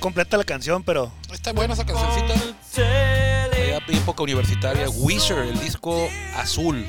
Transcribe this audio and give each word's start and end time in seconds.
completa 0.00 0.36
la 0.36 0.44
canción, 0.44 0.82
pero 0.82 1.10
Está 1.32 1.52
buena 1.52 1.74
esa 1.74 1.84
cancioncita. 1.86 2.34
Allá 3.52 3.80
época 3.88 4.22
universitaria. 4.22 4.88
Wizard, 4.90 5.46
el 5.48 5.58
disco 5.60 6.08
azul. 6.36 6.84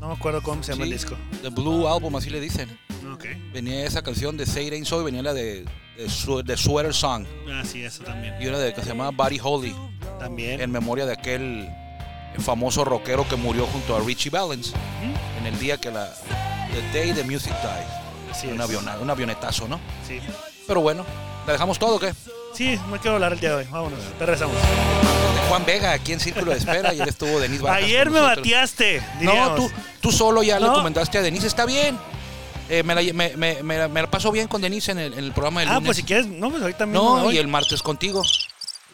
no 0.00 0.08
me 0.08 0.14
acuerdo 0.14 0.42
cómo 0.42 0.62
se 0.62 0.72
llama 0.72 0.84
Sí. 0.84 0.90
el 0.90 0.96
disco. 0.98 1.16
The 1.42 1.48
Blue 1.50 1.86
Album, 1.88 2.16
así 2.16 2.30
le 2.30 2.40
dicen. 2.40 2.68
Ok. 3.12 3.24
Venía 3.52 3.84
esa 3.84 4.02
canción 4.02 4.36
de 4.36 4.46
Say 4.46 4.66
It 4.68 4.72
Ain't 4.72 4.86
So 4.86 5.00
y 5.00 5.04
venía 5.04 5.22
la 5.22 5.34
de, 5.34 5.64
de, 5.96 6.42
de 6.44 6.56
Sweater 6.56 6.94
Song. 6.94 7.26
Ah, 7.52 7.62
sí, 7.64 7.82
eso 7.84 8.02
también. 8.02 8.34
Y 8.40 8.46
una 8.46 8.58
de 8.58 8.72
que 8.72 8.80
se 8.82 8.88
llamaba 8.88 9.10
Buddy 9.10 9.40
Holly, 9.42 9.74
También. 10.18 10.60
en 10.60 10.70
memoria 10.70 11.06
de 11.06 11.12
aquel 11.12 11.68
famoso 12.38 12.84
rockero 12.84 13.28
que 13.28 13.36
murió 13.36 13.66
junto 13.66 13.94
a 13.96 14.00
Richie 14.00 14.30
Valens 14.30 14.72
en 15.38 15.46
el 15.46 15.58
día 15.58 15.76
que 15.78 15.90
la. 15.90 16.12
The 16.92 16.98
Day 16.98 17.12
the 17.12 17.24
Music 17.24 17.52
Died. 17.62 18.30
Así 18.30 18.46
Un, 18.46 18.54
es. 18.54 18.60
aviona- 18.60 18.96
un 19.00 19.10
avionetazo, 19.10 19.66
¿no? 19.66 19.80
Sí. 20.06 20.20
Pero 20.68 20.80
bueno, 20.80 21.04
¿la 21.46 21.52
dejamos 21.54 21.78
todo 21.80 21.96
o 21.96 21.98
qué? 21.98 22.12
Sí, 22.54 22.78
me 22.90 22.98
quiero 22.98 23.14
hablar 23.14 23.32
el 23.32 23.40
día 23.40 23.50
de 23.50 23.54
hoy. 23.56 23.64
Vámonos, 23.70 23.98
te 24.18 24.26
regresamos. 24.26 24.56
Juan 25.48 25.64
Vega, 25.64 25.92
aquí 25.92 26.12
en 26.12 26.20
Círculo 26.20 26.52
de 26.52 26.58
Espera, 26.58 26.92
y 26.94 27.00
él 27.00 27.08
estuvo 27.08 27.40
Denis 27.40 27.60
Vargas. 27.60 27.84
Ayer 27.84 28.10
me 28.10 28.20
bateaste. 28.20 29.00
No, 29.20 29.32
diríamos. 29.32 29.56
tú, 29.56 29.70
tú 30.00 30.12
solo 30.12 30.42
ya 30.42 30.60
le 30.60 30.66
No. 30.66 30.74
comentaste 30.74 31.18
a 31.18 31.22
Denise, 31.22 31.46
está 31.46 31.64
bien. 31.64 31.98
Eh, 32.68 32.82
me, 32.84 32.94
la, 32.94 33.02
me, 33.12 33.36
me- 33.36 33.62
me 33.64 33.78
la- 33.78 33.88
me 33.88 34.00
la 34.02 34.10
paso 34.10 34.30
bien 34.30 34.46
con 34.46 34.60
Denise 34.60 34.92
en 34.92 34.98
el, 34.98 35.12
en 35.14 35.18
el 35.24 35.32
programa 35.32 35.60
del 35.60 35.70
Ah, 35.70 35.74
lunes. 35.74 35.86
pues 35.88 35.96
si 35.96 36.02
quieres, 36.04 36.26
no, 36.26 36.50
pues 36.50 36.62
ahorita 36.62 36.86
mismo. 36.86 37.18
No, 37.18 37.32
y 37.32 37.38
el 37.38 37.48
martes 37.48 37.82
contigo. 37.82 38.22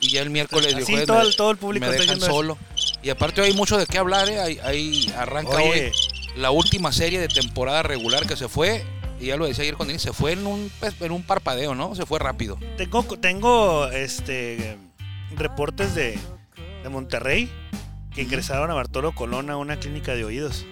Y 0.01 0.11
ya 0.11 0.20
el 0.23 0.31
miércoles 0.31 0.75
Sí, 0.87 0.95
todo 1.07 1.23
el- 1.23 1.37
todo 1.37 1.51
el 1.51 1.57
público 1.57 1.87
me 1.87 1.93
está 1.93 2.03
dejan 2.15 2.20
solo. 2.20 2.57
Y 3.03 3.11
aparte 3.11 3.41
hay 3.43 3.53
mucho 3.55 3.77
de 3.79 3.87
qué 3.87 3.98
hablar, 3.98 4.29
¿eh? 4.29 4.41
Ahí, 4.41 4.59
ahí 4.63 5.15
arranca 5.19 5.57
Oye. 5.57 5.87
hoy 5.87 5.93
la 6.37 6.51
última 6.51 6.93
serie 6.93 7.19
de 7.19 7.29
temporada 7.29 7.83
regular 7.83 8.27
que 8.27 8.37
se 8.37 8.48
fue. 8.48 8.85
Y 9.20 9.27
ya 9.27 9.36
lo 9.36 9.47
decía 9.47 9.62
ayer 9.62 9.75
con 9.77 9.86
Denise, 9.89 10.09
se 10.09 10.12
fue 10.12 10.33
en 10.33 10.47
un, 10.47 10.70
pues, 10.78 10.95
en 11.00 11.12
un 11.12 11.22
parpadeo, 11.22 11.75
¿no? 11.75 11.95
Se 11.95 12.05
fue 12.06 12.19
rápido. 12.19 12.59
Tengo, 12.77 13.03
tengo 13.19 13.86
este 13.89 14.77
reportes 15.36 15.95
de, 15.95 16.19
de 16.83 16.89
Monterrey 16.89 17.50
que 18.14 18.23
ingresaron 18.23 18.70
a 18.70 18.75
Bartolo 18.75 19.14
Colón 19.14 19.50
a 19.50 19.56
una 19.56 19.78
clínica 19.78 20.14
de 20.14 20.25
oídos. 20.25 20.67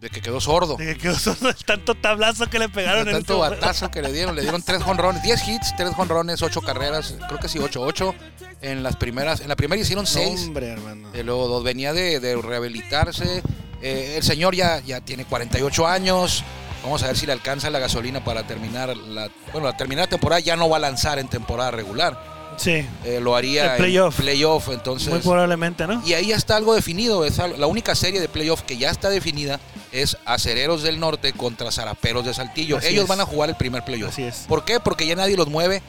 De 0.00 0.10
que 0.10 0.20
quedó 0.20 0.40
sordo. 0.42 0.76
De 0.76 0.86
que 0.94 0.98
quedó 0.98 1.14
sordo 1.18 1.48
el 1.48 1.56
tanto 1.56 1.94
tablazo 1.94 2.46
que 2.48 2.58
le 2.58 2.68
pegaron 2.68 3.08
en 3.08 3.14
tanto 3.14 3.42
este- 3.44 3.56
batazo 3.56 3.90
que 3.90 4.02
le 4.02 4.12
dieron, 4.12 4.36
le 4.36 4.42
dieron 4.42 4.62
tres 4.62 4.82
jonrones, 4.82 5.22
10 5.22 5.48
hits, 5.48 5.74
tres 5.76 5.94
jonrones, 5.94 6.42
ocho 6.42 6.60
carreras, 6.60 7.14
creo 7.28 7.40
que 7.40 7.48
sí, 7.48 7.58
8, 7.58 7.80
8 7.80 8.14
en 8.60 8.82
las 8.82 8.96
primeras, 8.96 9.40
en 9.40 9.48
la 9.48 9.56
primera 9.56 9.80
hicieron 9.80 10.04
No, 10.04 10.10
seis, 10.10 10.42
Hombre, 10.46 10.68
hermano. 10.68 11.08
y 11.14 11.22
luego 11.22 11.48
dos 11.48 11.64
venía 11.64 11.92
de, 11.94 12.20
de 12.20 12.36
rehabilitarse, 12.36 13.42
Eh, 13.82 14.14
el 14.16 14.22
señor 14.22 14.54
ya, 14.54 14.80
ya 14.80 15.00
tiene 15.02 15.24
48 15.26 15.86
años, 15.86 16.42
vamos 16.86 17.02
a 17.02 17.08
ver 17.08 17.16
si 17.16 17.26
le 17.26 17.32
alcanza 17.32 17.68
la 17.70 17.78
gasolina 17.78 18.24
para 18.24 18.44
terminar 18.46 18.96
la, 18.96 19.28
bueno, 19.52 19.66
la 19.68 19.76
terminar 19.76 20.04
la 20.06 20.10
temporada, 20.10 20.40
ya 20.40 20.56
no 20.56 20.68
va 20.68 20.76
a 20.78 20.80
lanzar 20.80 21.18
en 21.18 21.28
temporada 21.28 21.70
regular, 21.70 22.36
Sí, 22.56 22.86
Eh, 23.04 23.20
lo 23.20 23.36
haría 23.36 23.72
El 23.72 23.76
playoff. 23.76 24.18
en 24.18 24.24
playoff, 24.24 24.68
entonces... 24.70 25.08
muy 25.10 25.18
probablemente, 25.20 25.86
¿no? 25.86 26.02
Y 26.06 26.14
ahí 26.14 26.28
ya 26.28 26.36
está 26.36 26.56
algo 26.56 26.74
definido. 26.74 27.26
Es 27.26 27.36
la 27.36 27.66
única 27.66 27.94
serie 27.94 28.18
de 28.18 28.28
playoff 28.30 28.62
que 28.62 28.78
ya 28.78 28.90
está 28.90 29.10
definida 29.10 29.60
es 29.92 30.16
Acereros 30.24 30.82
del 30.82 30.98
Norte 30.98 31.34
contra 31.34 31.70
Zaraperos 31.70 32.24
de 32.24 32.32
Saltillo. 32.32 32.78
Así 32.78 32.88
Ellos 32.88 33.02
es. 33.04 33.08
van 33.08 33.20
a 33.20 33.26
jugar 33.26 33.50
el 33.50 33.56
primer 33.56 33.84
playoff. 33.84 34.10
Así 34.12 34.22
es. 34.22 34.46
¿Por 34.48 34.64
qué? 34.64 34.80
Porque 34.80 35.06
ya 35.06 35.14
nadie 35.16 35.36
los 35.36 35.48
mueve 35.48 35.82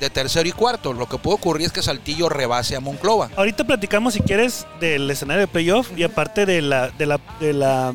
de 0.00 0.08
tercero 0.08 0.48
y 0.48 0.52
cuarto. 0.52 0.94
Lo 0.94 1.06
que 1.10 1.18
puede 1.18 1.34
ocurrir 1.34 1.66
es 1.66 1.72
que 1.72 1.82
Saltillo 1.82 2.30
rebase 2.30 2.74
a 2.74 2.80
Monclova. 2.80 3.28
Ahorita 3.36 3.64
platicamos, 3.64 4.14
si 4.14 4.20
quieres, 4.20 4.66
del 4.80 5.10
escenario 5.10 5.42
de 5.42 5.48
playoff 5.48 5.90
y 5.94 6.04
aparte 6.04 6.46
de 6.46 6.62
la, 6.62 6.88
de 6.88 7.04
la, 7.04 7.20
de 7.38 7.52
la, 7.52 7.94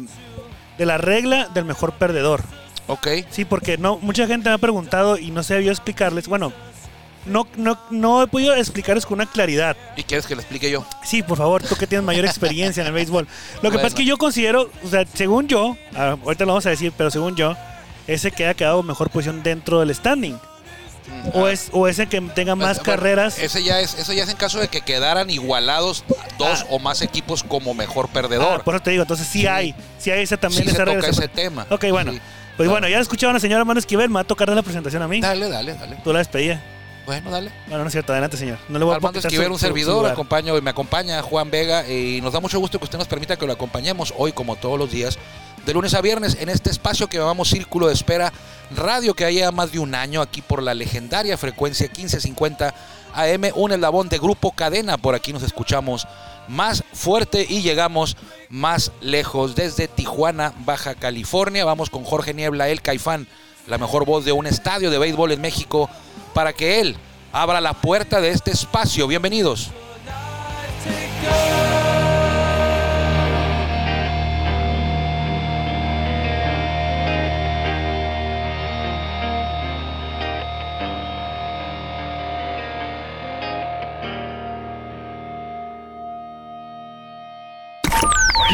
de 0.79 0.85
la 0.87 0.97
regla 0.97 1.47
del 1.53 1.65
mejor 1.65 1.91
perdedor. 1.93 2.41
Ok. 2.87 3.07
Sí, 3.29 3.45
porque 3.45 3.77
no, 3.77 3.99
mucha 4.01 4.25
gente 4.25 4.49
me 4.49 4.55
ha 4.55 4.57
preguntado 4.57 5.17
y 5.19 5.29
no 5.29 5.43
sé 5.43 5.63
yo 5.63 5.69
explicarles. 5.71 6.27
Bueno, 6.27 6.51
no, 7.25 7.45
no, 7.57 7.77
no 7.91 8.23
he 8.23 8.27
podido 8.27 8.55
explicarles 8.55 9.05
con 9.05 9.15
una 9.19 9.29
claridad. 9.29 9.77
¿Y 9.95 10.03
quieres 10.03 10.25
que 10.25 10.35
le 10.35 10.41
explique 10.41 10.71
yo? 10.71 10.83
Sí, 11.03 11.21
por 11.21 11.37
favor, 11.37 11.61
tú 11.61 11.75
que 11.75 11.85
tienes 11.85 12.05
mayor 12.05 12.25
experiencia 12.25 12.81
en 12.81 12.87
el 12.87 12.93
béisbol. 12.93 13.25
Lo 13.25 13.61
que 13.61 13.67
Bueno. 13.67 13.77
pasa 13.77 13.87
es 13.89 13.93
que 13.93 14.05
yo 14.05 14.17
considero, 14.17 14.71
o 14.83 14.87
sea, 14.87 15.05
según 15.13 15.47
yo, 15.47 15.75
ah, 15.95 16.15
ahorita 16.23 16.45
lo 16.45 16.53
vamos 16.53 16.65
a 16.65 16.71
decir, 16.71 16.91
pero 16.97 17.11
según 17.11 17.35
yo, 17.35 17.55
ese 18.07 18.31
que 18.31 18.47
ha 18.47 18.53
quedado 18.55 18.81
mejor 18.81 19.09
posición 19.11 19.43
dentro 19.43 19.81
del 19.81 19.93
standing. 19.93 20.39
O, 21.33 21.47
es, 21.47 21.69
o 21.73 21.87
ese 21.87 22.07
que 22.07 22.21
tenga 22.21 22.55
más 22.55 22.77
Bueno, 22.77 22.83
carreras. 22.83 23.39
Ese 23.39 23.63
ya 23.63 23.79
es, 23.79 23.95
eso 23.95 24.13
ya 24.13 24.23
es 24.23 24.29
en 24.29 24.37
caso 24.37 24.59
de 24.59 24.67
que 24.67 24.81
quedaran 24.81 25.29
igualados 25.29 26.03
dos 26.37 26.61
Ah. 26.61 26.67
o 26.69 26.79
más 26.79 27.01
equipos 27.01 27.43
como 27.43 27.73
mejor 27.73 28.09
perdedor. 28.09 28.59
Ah, 28.61 28.63
por 28.63 28.75
eso 28.75 28.83
te 28.83 28.91
digo, 28.91 29.03
entonces 29.03 29.27
sí, 29.27 29.41
Sí. 29.41 29.47
hay, 29.47 29.75
sí 29.97 30.11
hay 30.11 30.21
ese 30.23 30.37
también 30.37 30.63
sí 30.63 30.69
esa 30.69 30.77
se 30.77 30.85
regla, 30.85 31.01
toca 31.01 31.11
esa- 31.11 31.23
ese 31.25 31.27
tema. 31.33 31.65
Ok, 31.69 31.85
bueno. 31.91 32.11
Sí. 32.13 32.19
Pues 32.57 32.67
Claro. 32.67 32.71
bueno, 32.71 32.87
ya 32.89 32.99
escucharon 32.99 33.31
a 33.35 33.37
la 33.37 33.39
señora 33.39 33.63
Mano 33.65 33.79
Esquivel, 33.79 34.09
me 34.09 34.15
va 34.15 34.21
a 34.21 34.25
tocar 34.25 34.47
dar 34.47 34.55
la 34.57 34.63
presentación 34.63 35.01
a 35.01 35.07
mí. 35.07 35.21
Dale, 35.21 35.49
dale, 35.49 35.75
dale. 35.75 35.95
Tú 36.03 36.11
la 36.11 36.19
despedida. 36.19 36.61
Bueno, 37.05 37.31
dale. 37.31 37.51
Bueno, 37.67 37.83
no 37.83 37.87
es 37.87 37.91
cierto, 37.93 38.11
adelante, 38.11 38.37
señor. 38.37 38.59
No 38.67 38.77
le 38.77 38.85
voy 38.85 38.91
a 38.93 38.95
Armando 38.97 39.17
quitar 39.17 39.29
Esquivel, 39.31 39.47
su- 39.47 39.53
un 39.53 39.59
servidor, 39.59 40.05
acompaño 40.05 40.55
y 40.57 40.61
me 40.61 40.69
acompaña 40.69 41.21
Juan 41.23 41.49
Vega 41.49 41.87
y 41.89 42.19
nos 42.21 42.33
da 42.33 42.39
mucho 42.39 42.59
gusto 42.59 42.77
que 42.77 42.83
usted 42.83 42.99
nos 42.99 43.07
permita 43.07 43.35
que 43.37 43.47
lo 43.47 43.53
acompañemos 43.53 44.13
hoy 44.17 44.31
como 44.31 44.57
todos 44.57 44.77
los 44.77 44.91
días, 44.91 45.17
de 45.65 45.73
lunes 45.73 45.93
a 45.93 46.01
viernes, 46.01 46.37
en 46.39 46.49
este 46.49 46.69
espacio 46.69 47.07
que 47.07 47.17
llamamos 47.17 47.49
Círculo 47.49 47.87
de 47.87 47.93
Espera 47.93 48.31
Radio, 48.75 49.13
que 49.13 49.33
ya 49.33 49.51
más 49.51 49.71
de 49.71 49.79
un 49.79 49.95
año 49.95 50.21
aquí 50.21 50.41
por 50.41 50.61
la 50.61 50.73
legendaria 50.73 51.37
frecuencia 51.37 51.87
1550 51.87 52.73
AM, 53.13 53.43
un 53.55 53.71
eslabón 53.71 54.09
de 54.09 54.19
Grupo 54.19 54.51
Cadena, 54.51 54.97
por 54.97 55.15
aquí 55.15 55.33
nos 55.33 55.43
escuchamos 55.43 56.07
más 56.47 56.83
fuerte 56.93 57.45
y 57.47 57.61
llegamos 57.61 58.17
más 58.49 58.91
lejos 59.01 59.55
desde 59.55 59.87
Tijuana, 59.87 60.53
Baja 60.65 60.95
California. 60.95 61.65
Vamos 61.65 61.89
con 61.89 62.03
Jorge 62.03 62.33
Niebla, 62.33 62.69
el 62.69 62.81
Caifán, 62.81 63.27
la 63.67 63.77
mejor 63.77 64.05
voz 64.05 64.25
de 64.25 64.31
un 64.31 64.47
estadio 64.47 64.89
de 64.89 64.97
béisbol 64.97 65.31
en 65.31 65.41
México, 65.41 65.89
para 66.33 66.53
que 66.53 66.79
él 66.79 66.97
abra 67.31 67.61
la 67.61 67.73
puerta 67.73 68.21
de 68.21 68.29
este 68.31 68.51
espacio. 68.51 69.07
Bienvenidos. 69.07 69.69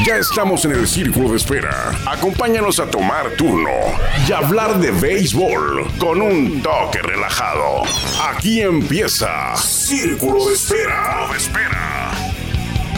Ya 0.06 0.18
estamos 0.18 0.64
en 0.66 0.72
el 0.74 0.88
círculo 0.88 1.30
de 1.32 1.38
espera. 1.38 1.92
Acompáñanos 2.06 2.80
a 2.80 2.90
tomar 2.90 3.32
turno 3.38 3.70
y 4.28 4.32
hablar 4.32 4.80
de 4.80 4.92
béisbol 4.92 5.88
con 5.98 6.22
un 6.22 6.62
toque 6.62 7.02
relajado. 7.02 7.84
Aquí 8.22 8.62
empieza 8.62 9.56
Círculo 9.56 10.48
de 10.48 10.54
Espera. 10.54 11.28
De 11.32 11.38
espera. 11.38 12.12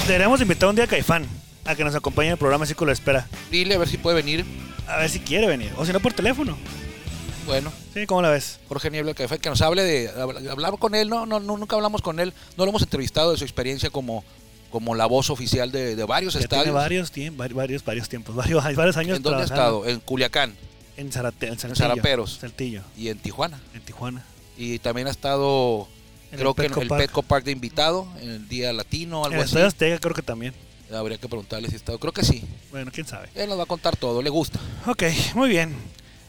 Deberíamos 0.05 0.41
invitar 0.41 0.67
un 0.69 0.75
día 0.75 0.83
a 0.85 0.87
Caifán 0.87 1.25
a 1.65 1.75
que 1.75 1.83
nos 1.85 1.95
acompañe 1.95 2.27
en 2.27 2.33
el 2.33 2.37
programa 2.37 2.65
Círculo 2.65 2.89
de 2.89 2.93
Espera. 2.95 3.25
Dile 3.51 3.75
a 3.75 3.77
ver 3.77 3.87
si 3.87 3.97
puede 3.97 4.15
venir. 4.17 4.43
A 4.87 4.97
ver 4.97 5.09
si 5.09 5.19
quiere 5.19 5.47
venir. 5.47 5.71
O 5.77 5.85
si 5.85 5.93
no, 5.93 5.99
por 6.01 6.11
teléfono. 6.13 6.57
Bueno, 7.45 7.71
Sí, 7.93 8.05
¿cómo 8.05 8.21
la 8.21 8.29
ves? 8.29 8.59
Jorge 8.67 8.91
Niebla, 8.91 9.13
fue- 9.27 9.39
que 9.39 9.49
nos 9.49 9.61
hable 9.61 9.81
de 9.83 10.13
habl- 10.13 10.49
hablar 10.51 10.73
con 10.77 10.93
él. 10.95 11.07
No, 11.09 11.25
no, 11.25 11.39
no, 11.39 11.55
nunca 11.57 11.77
hablamos 11.77 12.01
con 12.01 12.19
él. 12.19 12.33
No 12.57 12.65
lo 12.65 12.69
hemos 12.71 12.81
entrevistado 12.81 13.31
de 13.31 13.37
su 13.37 13.45
experiencia 13.45 13.89
como, 13.89 14.25
como 14.71 14.95
la 14.95 15.05
voz 15.05 15.29
oficial 15.29 15.71
de, 15.71 15.95
de 15.95 16.03
varios 16.03 16.33
Ya 16.33 16.39
estadios. 16.41 16.63
tiene 16.65 16.75
varios, 16.77 17.11
vari- 17.13 17.53
varios, 17.53 17.83
varios 17.85 18.09
tiempos, 18.09 18.35
varios, 18.35 18.63
varios 18.75 18.97
años 18.97 19.17
¿En 19.17 19.23
dónde 19.23 19.41
ha 19.41 19.45
estado? 19.45 19.85
En 19.87 19.99
Culiacán 19.99 20.53
En, 20.97 21.11
Zarate, 21.11 21.47
en 21.47 21.57
Saltillo. 21.59 21.75
Zaraperos. 21.87 22.37
Saltillo, 22.41 22.81
y 22.97 23.09
en 23.09 23.17
Tijuana. 23.19 23.59
en 23.73 23.81
Tijuana. 23.81 24.23
Y 24.57 24.79
también 24.79 25.07
ha 25.07 25.11
estado, 25.11 25.87
En 26.31 26.39
creo 26.39 26.49
el 26.51 26.55
que 26.55 26.65
en 26.65 26.81
el 26.81 26.87
Park. 26.87 27.01
Petco 27.01 27.21
Park 27.23 27.45
de 27.45 27.51
invitado, 27.51 28.07
en 28.21 28.29
el 28.29 28.49
Día 28.49 28.73
Latino, 28.73 29.19
En 29.19 29.25
algo 29.25 29.35
el 29.35 29.41
así. 29.41 29.49
Estadio 29.51 29.67
Azteca 29.67 29.99
creo 29.99 30.15
que 30.15 30.21
también. 30.23 30.53
Habría 30.91 31.17
que 31.17 31.27
preguntarle 31.27 31.67
si 31.67 31.73
ha 31.73 31.77
estado. 31.77 31.99
Creo 31.99 32.13
que 32.13 32.23
sí. 32.23 32.43
Bueno, 32.71 32.91
quién 32.93 33.05
sabe. 33.05 33.27
Él 33.35 33.49
nos 33.49 33.59
va 33.59 33.63
a 33.63 33.65
contar 33.67 33.95
todo, 33.97 34.21
le 34.21 34.29
gusta. 34.29 34.57
Ok, 34.85 35.03
muy 35.35 35.49
bien. 35.49 35.75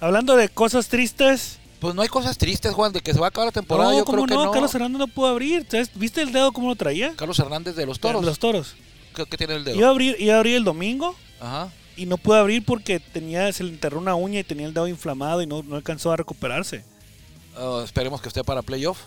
Hablando 0.01 0.37
de 0.37 0.49
cosas 0.49 0.89
tristes. 0.89 1.59
Pues 1.81 1.95
no 1.95 2.03
hay 2.03 2.09
cosas 2.09 2.37
tristes, 2.39 2.73
Juan, 2.73 2.93
de 2.93 3.01
que 3.01 3.13
se 3.15 3.21
va 3.21 3.27
a 3.27 3.29
acabar 3.29 3.47
la 3.49 3.53
temporada. 3.53 3.93
no, 3.93 3.99
Yo 3.99 4.05
¿cómo 4.05 4.25
creo 4.25 4.27
que 4.27 4.35
no? 4.35 4.45
no. 4.47 4.51
Carlos 4.53 4.75
Hernández 4.75 4.99
no 4.99 5.07
pudo 5.09 5.27
abrir. 5.29 5.67
¿Viste 5.95 6.23
el 6.23 6.33
dedo 6.33 6.51
cómo 6.53 6.69
lo 6.69 6.75
traía? 6.77 7.15
Carlos 7.17 7.39
Hernández 7.39 7.77
de 7.77 7.87
los 7.87 8.01
toros. 8.01 8.21
De 8.23 8.27
Los 8.27 8.39
toros. 8.39 8.75
¿Qué, 9.15 9.25
qué 9.27 9.37
tiene 9.37 9.55
el 9.55 9.65
dedo? 9.65 9.77
Iba 9.77 9.87
a 9.89 9.91
abrir, 9.91 10.17
iba 10.19 10.35
a 10.35 10.39
abrir 10.39 10.57
el 10.57 10.65
domingo 10.65 11.15
Ajá. 11.41 11.71
y 11.97 12.07
no 12.07 12.17
pudo 12.19 12.37
abrir 12.37 12.65
porque 12.65 12.99
tenía, 13.01 13.53
se 13.53 13.63
le 13.65 13.71
enterró 13.71 13.99
una 13.99 14.15
uña 14.17 14.41
y 14.41 14.45
tenía 14.45 14.67
el 14.67 14.75
dedo 14.75 14.89
inflamado 14.89 15.41
y 15.43 15.47
no, 15.47 15.63
no 15.63 15.77
alcanzó 15.77 16.11
a 16.13 16.17
recuperarse. 16.17 16.85
Ah, 17.57 17.83
esperemos 17.85 18.21
que 18.21 18.29
esté 18.29 18.43
para 18.45 18.63
playoff. 18.63 18.99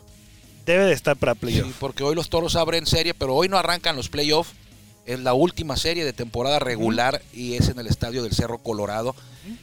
Debe 0.65 0.85
de 0.85 0.94
estar 0.94 1.17
para 1.17 1.35
playoff. 1.35 1.67
Sí, 1.67 1.74
porque 1.79 2.03
hoy 2.03 2.15
los 2.15 2.29
toros 2.29 2.56
abren 2.56 2.85
serie, 2.85 3.13
pero 3.13 3.35
hoy 3.35 3.50
no 3.50 3.57
arrancan 3.57 3.95
los 3.95 4.07
playoffs. 4.09 4.51
Es 5.06 5.19
la 5.19 5.33
última 5.33 5.75
serie 5.77 6.06
de 6.06 6.13
temporada 6.13 6.59
regular 6.59 7.21
y 7.33 7.56
es 7.56 7.67
en 7.69 7.79
el 7.79 7.88
estadio 7.88 8.21
del 8.24 8.33
Cerro 8.33 8.59
Colorado. 8.59 9.15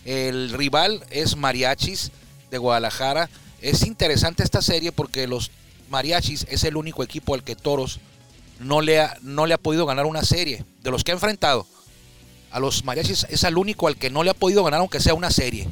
El 0.04 0.50
rival 0.50 1.04
es 1.10 1.36
Mariachis 1.36 2.10
de 2.50 2.58
Guadalajara. 2.58 3.28
Es 3.60 3.86
interesante 3.86 4.42
esta 4.42 4.62
serie 4.62 4.92
porque 4.92 5.26
los 5.26 5.50
Mariachis 5.90 6.46
es 6.48 6.64
el 6.64 6.76
único 6.76 7.02
equipo 7.02 7.34
al 7.34 7.42
que 7.42 7.56
Toros 7.56 8.00
no 8.60 8.80
le 8.80 9.00
ha, 9.00 9.16
no 9.22 9.46
le 9.46 9.54
ha 9.54 9.58
podido 9.58 9.86
ganar 9.86 10.06
una 10.06 10.22
serie. 10.22 10.64
De 10.82 10.90
los 10.90 11.04
que 11.04 11.12
ha 11.12 11.14
enfrentado, 11.14 11.66
a 12.50 12.60
los 12.60 12.84
Mariachis 12.84 13.26
es 13.28 13.44
el 13.44 13.56
único 13.58 13.88
al 13.88 13.96
que 13.96 14.10
no 14.10 14.22
le 14.22 14.30
ha 14.30 14.34
podido 14.34 14.64
ganar 14.64 14.80
aunque 14.80 15.00
sea 15.00 15.14
una 15.14 15.30
serie. 15.30 15.68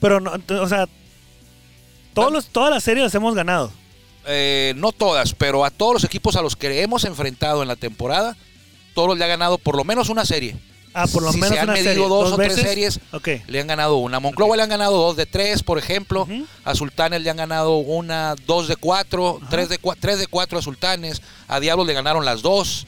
Pero, 0.00 0.20
no, 0.20 0.32
o 0.60 0.68
sea, 0.68 0.86
todos 2.14 2.32
los, 2.32 2.46
todas 2.46 2.70
las 2.70 2.84
series 2.84 3.04
las 3.04 3.14
hemos 3.14 3.34
ganado. 3.34 3.72
eh, 4.26 4.74
no 4.76 4.92
todas, 4.92 5.34
pero 5.34 5.64
a 5.64 5.70
todos 5.70 5.94
los 5.94 6.04
equipos 6.04 6.36
a 6.36 6.42
los 6.42 6.56
que 6.56 6.82
hemos 6.82 7.04
enfrentado 7.04 7.62
en 7.62 7.68
la 7.68 7.76
temporada, 7.76 8.36
todos 8.94 9.16
le 9.16 9.24
ha 9.24 9.28
ganado 9.28 9.58
por 9.58 9.76
lo 9.76 9.84
menos 9.84 10.08
una 10.08 10.24
serie. 10.24 10.56
Ah, 10.98 11.06
por 11.06 11.22
lo 11.22 11.30
si 11.32 11.38
menos 11.38 11.54
se 11.54 11.60
han 11.60 11.64
una 11.68 11.74
medido 11.74 11.92
serie. 11.92 12.08
dos, 12.08 12.32
o 12.32 12.36
veces? 12.38 12.54
tres 12.54 12.66
series, 12.68 13.00
Ok. 13.12 13.28
le 13.46 13.60
han 13.60 13.66
ganado 13.66 13.96
una. 13.96 14.16
A 14.16 14.20
Monclova 14.20 14.56
le 14.56 14.62
han 14.62 14.68
ganado 14.70 14.96
dos 14.96 15.14
de 15.16 15.26
tres, 15.26 15.62
por 15.62 15.78
ejemplo. 15.78 16.26
A 16.64 16.74
Sultanes 16.74 17.20
le 17.22 17.28
han 17.30 17.36
ganado 17.36 17.76
una, 17.76 18.34
dos 18.46 18.66
de 18.68 18.76
cuatro, 18.76 19.38
tres 19.50 19.68
de, 19.68 19.78
tres 20.00 20.18
de 20.18 20.26
cuatro 20.26 20.58
a 20.58 20.62
Sultanes. 20.62 21.20
A 21.48 21.60
Diablos 21.60 21.86
le 21.86 21.92
ganaron 21.92 22.24
las 22.24 22.40
dos. 22.42 22.86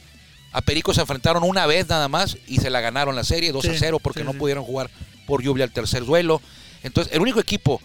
A 0.51 0.61
Perico 0.61 0.93
se 0.95 1.01
enfrentaron 1.01 1.43
una 1.43 1.67
vez 1.67 1.87
nada 1.87 2.07
más 2.07 2.35
y 2.47 2.57
se 2.57 2.71
la 2.71 2.81
ganaron 2.81 3.15
la 3.15 3.23
serie 3.23 3.51
2 3.51 3.63
a 3.65 3.71
Sí, 3.73 3.77
0 3.77 3.99
porque 3.99 4.21
sí, 4.21 4.25
no 4.25 4.31
sí. 4.31 4.39
pudieron 4.39 4.63
jugar 4.63 4.89
por 5.27 5.43
lluvia 5.43 5.63
al 5.63 5.71
tercer 5.71 6.03
duelo. 6.05 6.41
Entonces, 6.81 7.13
el 7.13 7.21
único 7.21 7.39
equipo 7.39 7.79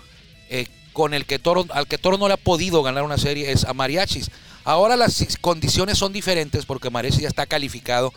eh, 0.49 0.67
con 0.95 1.13
el 1.13 1.27
que 1.27 1.39
Toro, 1.39 1.67
al 1.75 1.87
que 1.87 1.99
Toro 1.99 2.17
no 2.17 2.27
le 2.27 2.33
ha 2.35 2.39
podido 2.39 2.83
ganar 2.83 3.03
una 3.03 3.19
serie 3.19 3.53
es 3.53 3.65
a 3.65 3.75
Mariachis. 3.75 4.31
Ahora 4.65 4.97
las 4.97 5.23
condiciones 5.43 5.99
son 5.99 6.15
diferentes 6.15 6.65
porque 6.65 6.89
Mariachis 6.89 7.21
ya 7.21 7.29
está 7.29 7.45
calificado, 7.45 8.15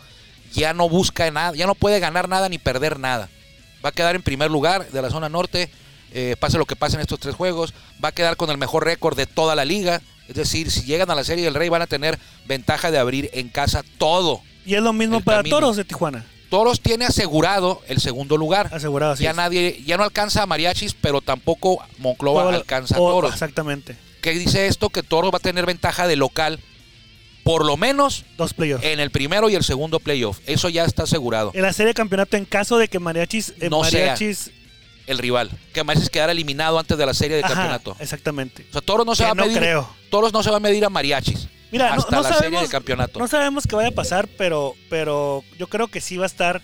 ya 0.52 0.72
no 0.74 0.88
busca 0.88 1.30
nada, 1.30 1.54
ya 1.54 1.66
no 1.66 1.74
puede 1.74 2.00
ganar 2.00 2.28
nada 2.28 2.48
ni 2.48 2.58
perder 2.58 2.98
nada. 2.98 3.28
Va 3.84 3.90
a 3.90 3.92
quedar 3.92 4.16
en 4.16 4.22
primer 4.22 4.50
lugar 4.50 4.88
de 4.90 5.02
la 5.02 5.10
zona 5.10 5.28
norte, 5.28 5.70
eh, 6.12 6.36
pase 6.40 6.58
lo 6.58 6.66
que 6.66 6.76
pase 6.76 6.96
en 6.96 7.00
estos 7.02 7.20
tres 7.20 7.34
juegos, 7.34 7.74
va 8.02 8.08
a 8.08 8.12
quedar 8.12 8.36
con 8.36 8.50
el 8.50 8.58
mejor 8.58 8.84
récord 8.84 9.16
de 9.16 9.26
toda 9.26 9.54
la 9.54 9.64
liga. 9.64 10.00
Es 10.28 10.34
decir, 10.34 10.70
si 10.70 10.82
llegan 10.82 11.10
a 11.10 11.14
la 11.14 11.24
Serie 11.24 11.44
del 11.44 11.54
Rey 11.54 11.68
van 11.68 11.82
a 11.82 11.86
tener 11.86 12.18
ventaja 12.46 12.90
de 12.90 12.98
abrir 12.98 13.30
en 13.32 13.48
casa 13.48 13.82
todo. 13.98 14.42
Y 14.66 14.74
es 14.74 14.82
lo 14.82 14.92
mismo 14.92 15.20
para 15.20 15.38
camino. 15.38 15.56
Toros 15.56 15.76
de 15.76 15.84
Tijuana. 15.84 16.24
Toros 16.50 16.80
tiene 16.80 17.04
asegurado 17.04 17.82
el 17.88 18.00
segundo 18.00 18.36
lugar. 18.36 18.70
Asegurado, 18.72 19.12
así 19.12 19.24
ya 19.24 19.30
es. 19.30 19.36
nadie, 19.36 19.82
ya 19.86 19.96
no 19.98 20.04
alcanza 20.04 20.42
a 20.42 20.46
Mariachis, 20.46 20.94
pero 20.94 21.20
tampoco 21.20 21.82
Monclova 21.98 22.42
Todo- 22.44 22.54
alcanza 22.56 22.94
a 22.94 22.98
Toros. 22.98 23.32
Exactamente. 23.32 23.96
¿Qué 24.22 24.32
dice 24.32 24.66
esto? 24.66 24.88
Que 24.90 25.02
Toros 25.02 25.32
va 25.32 25.36
a 25.36 25.40
tener 25.40 25.64
ventaja 25.66 26.06
de 26.06 26.16
local, 26.16 26.58
por 27.48 27.64
lo 27.64 27.78
menos 27.78 28.24
Dos 28.36 28.52
playoffs. 28.52 28.84
en 28.84 29.00
el 29.00 29.10
primero 29.10 29.48
y 29.48 29.54
el 29.54 29.64
segundo 29.64 30.00
playoff. 30.00 30.38
Eso 30.46 30.68
ya 30.68 30.84
está 30.84 31.04
asegurado. 31.04 31.50
en 31.54 31.62
la 31.62 31.72
serie 31.72 31.88
de 31.88 31.94
campeonato, 31.94 32.36
en 32.36 32.44
caso 32.44 32.76
de 32.76 32.88
que 32.88 32.98
Mariachis. 32.98 33.54
eh, 33.60 33.70
No 33.70 33.84
sea. 33.84 34.00
Mariachis 34.00 34.50
El 35.06 35.16
rival. 35.16 35.50
Que 35.72 35.82
Mariachis 35.82 36.10
quedara 36.10 36.32
eliminado 36.32 36.78
antes 36.78 36.98
de 36.98 37.06
la 37.06 37.14
serie 37.14 37.38
de 37.38 37.42
Ajá, 37.44 37.54
campeonato. 37.54 37.96
Exactamente. 38.00 38.66
O 38.68 38.72
sea, 38.72 38.80
Toros 38.82 39.06
no 39.06 39.14
se 39.14 39.22
Que 39.22 39.26
va 39.28 39.30
a 39.32 39.34
no 39.34 39.46
medir. 39.46 39.56
creo. 39.58 39.88
Toros 40.10 40.30
no 40.34 40.42
se 40.42 40.50
va 40.50 40.58
a 40.58 40.60
medir 40.60 40.84
a 40.84 40.90
Mariachis. 40.90 41.48
Mira, 41.72 41.88
no, 41.94 42.00
hasta 42.02 42.16
no 42.16 42.22
la 42.22 42.32
serie 42.34 42.60
de 42.60 42.68
campeonato. 42.68 43.18
no 43.18 43.26
sabemos 43.28 43.66
qué 43.66 43.74
vaya 43.76 43.88
a 43.88 43.92
pasar, 43.92 44.28
pero, 44.36 44.74
pero 44.90 45.42
yo 45.58 45.68
creo 45.68 45.88
que 45.88 46.02
sí 46.02 46.18
va 46.18 46.24
a 46.24 46.26
estar 46.26 46.60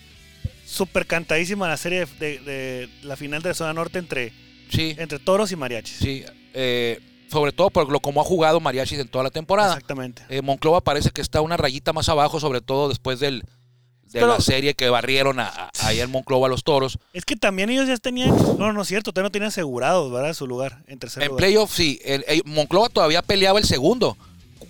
súper 0.66 1.06
cantadísima 1.06 1.66
la 1.69 1.76
serie 1.78 2.00
de, 2.19 2.38
de- 2.38 2.38
de 2.40 2.88
la 3.02 3.16
final 3.16 3.40
de 3.42 3.48
la 3.50 3.54
zona 3.54 3.72
norte 3.72 3.98
entre, 3.98 4.32
Sí, 4.70 4.94
entre 4.98 5.19
toros 5.19 5.50
y 5.52 5.56
mariachis. 5.56 5.96
sí. 5.98 6.25
eh, 6.52 7.00
sobre 7.34 7.52
todo 7.52 7.69
por 7.69 7.90
lo 7.90 8.00
como 8.00 8.22
ha 8.22 8.25
jugado 8.25 8.60
Mariachis 8.60 8.98
en 8.98 9.08
toda 9.08 9.25
la 9.25 9.31
temporada. 9.31 9.75
Exactamente. 9.75 10.22
Eh, 10.31 10.40
Monclova 10.40 10.81
parece 10.81 11.10
que 11.10 11.20
está 11.20 11.42
una 11.42 11.58
rayita 11.58 11.92
más 11.92 12.08
abajo, 12.08 12.40
sobre 12.40 12.62
todo 12.62 12.88
después 12.88 13.20
del, 13.20 13.40
de 13.40 14.20
Pero- 14.20 14.28
la 14.28 14.40
serie 14.40 14.72
que 14.75 14.88
barrieron 14.88 15.38
a, 15.40 15.48
a- 15.48 15.70
ahí 15.82 16.00
en 16.00 16.10
Monclova 16.10 16.46
a 16.46 16.50
los 16.50 16.64
toros. 16.64 16.98
Es 17.12 17.25
que 17.26 17.36
también 17.36 17.69
ellos 17.69 17.86
ya 17.88 17.96
tenían. 17.98 18.31
No, 18.58 18.72
no 18.72 18.81
es 18.82 18.88
cierto, 18.88 19.12
todavía 19.12 19.28
no 19.28 19.32
tenían 19.32 19.48
asegurados, 19.48 20.10
¿verdad? 20.10 20.32
Su 20.32 20.46
lugar 20.46 20.82
en 20.86 20.98
tercer 20.98 21.22
En 21.25 21.28
lugar. 21.31 21.40
playoff, 21.44 21.75
sí. 21.75 22.00
el- 22.04 22.25
el- 22.28 22.42
Monclova 22.46 22.88
todavía 22.88 23.20
peleaba 23.20 23.58
el 23.58 23.66
segundo. 23.66 24.16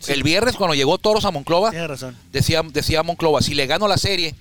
El 0.09 0.23
viernes, 0.23 0.57
cuando 0.57 0.75
llegó 0.75 0.99
Toros 0.99 1.25
a 1.25 1.31
Monclova, 1.31 1.71
razón. 1.71 2.17
decía, 2.33 2.63
decía 2.73 3.03
Monclova, 3.03 3.41
si 3.41 3.55
le 3.55 3.67
gano 3.67 3.87
la 3.89 3.97
serie, 3.97 4.35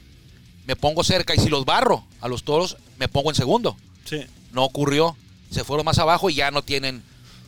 me 0.65 0.75
pongo 0.75 1.03
cerca. 1.03 1.33
Y 1.35 1.37
si 1.39 1.47
los 1.49 1.63
barro 1.63 2.03
a 2.21 2.27
los 2.27 2.43
Toros, 2.43 2.75
me 2.97 3.07
pongo 3.07 3.29
en 3.29 3.35
segundo. 3.35 3.77
Sí. 4.05 4.21
No 4.51 4.63
ocurrió. 4.65 5.15
Se 5.51 5.63
fueron 5.63 5.85
más 5.85 5.99
abajo 5.99 6.29
y 6.29 6.35
ya 6.35 6.49
no 6.51 6.63
tienen 6.63 7.03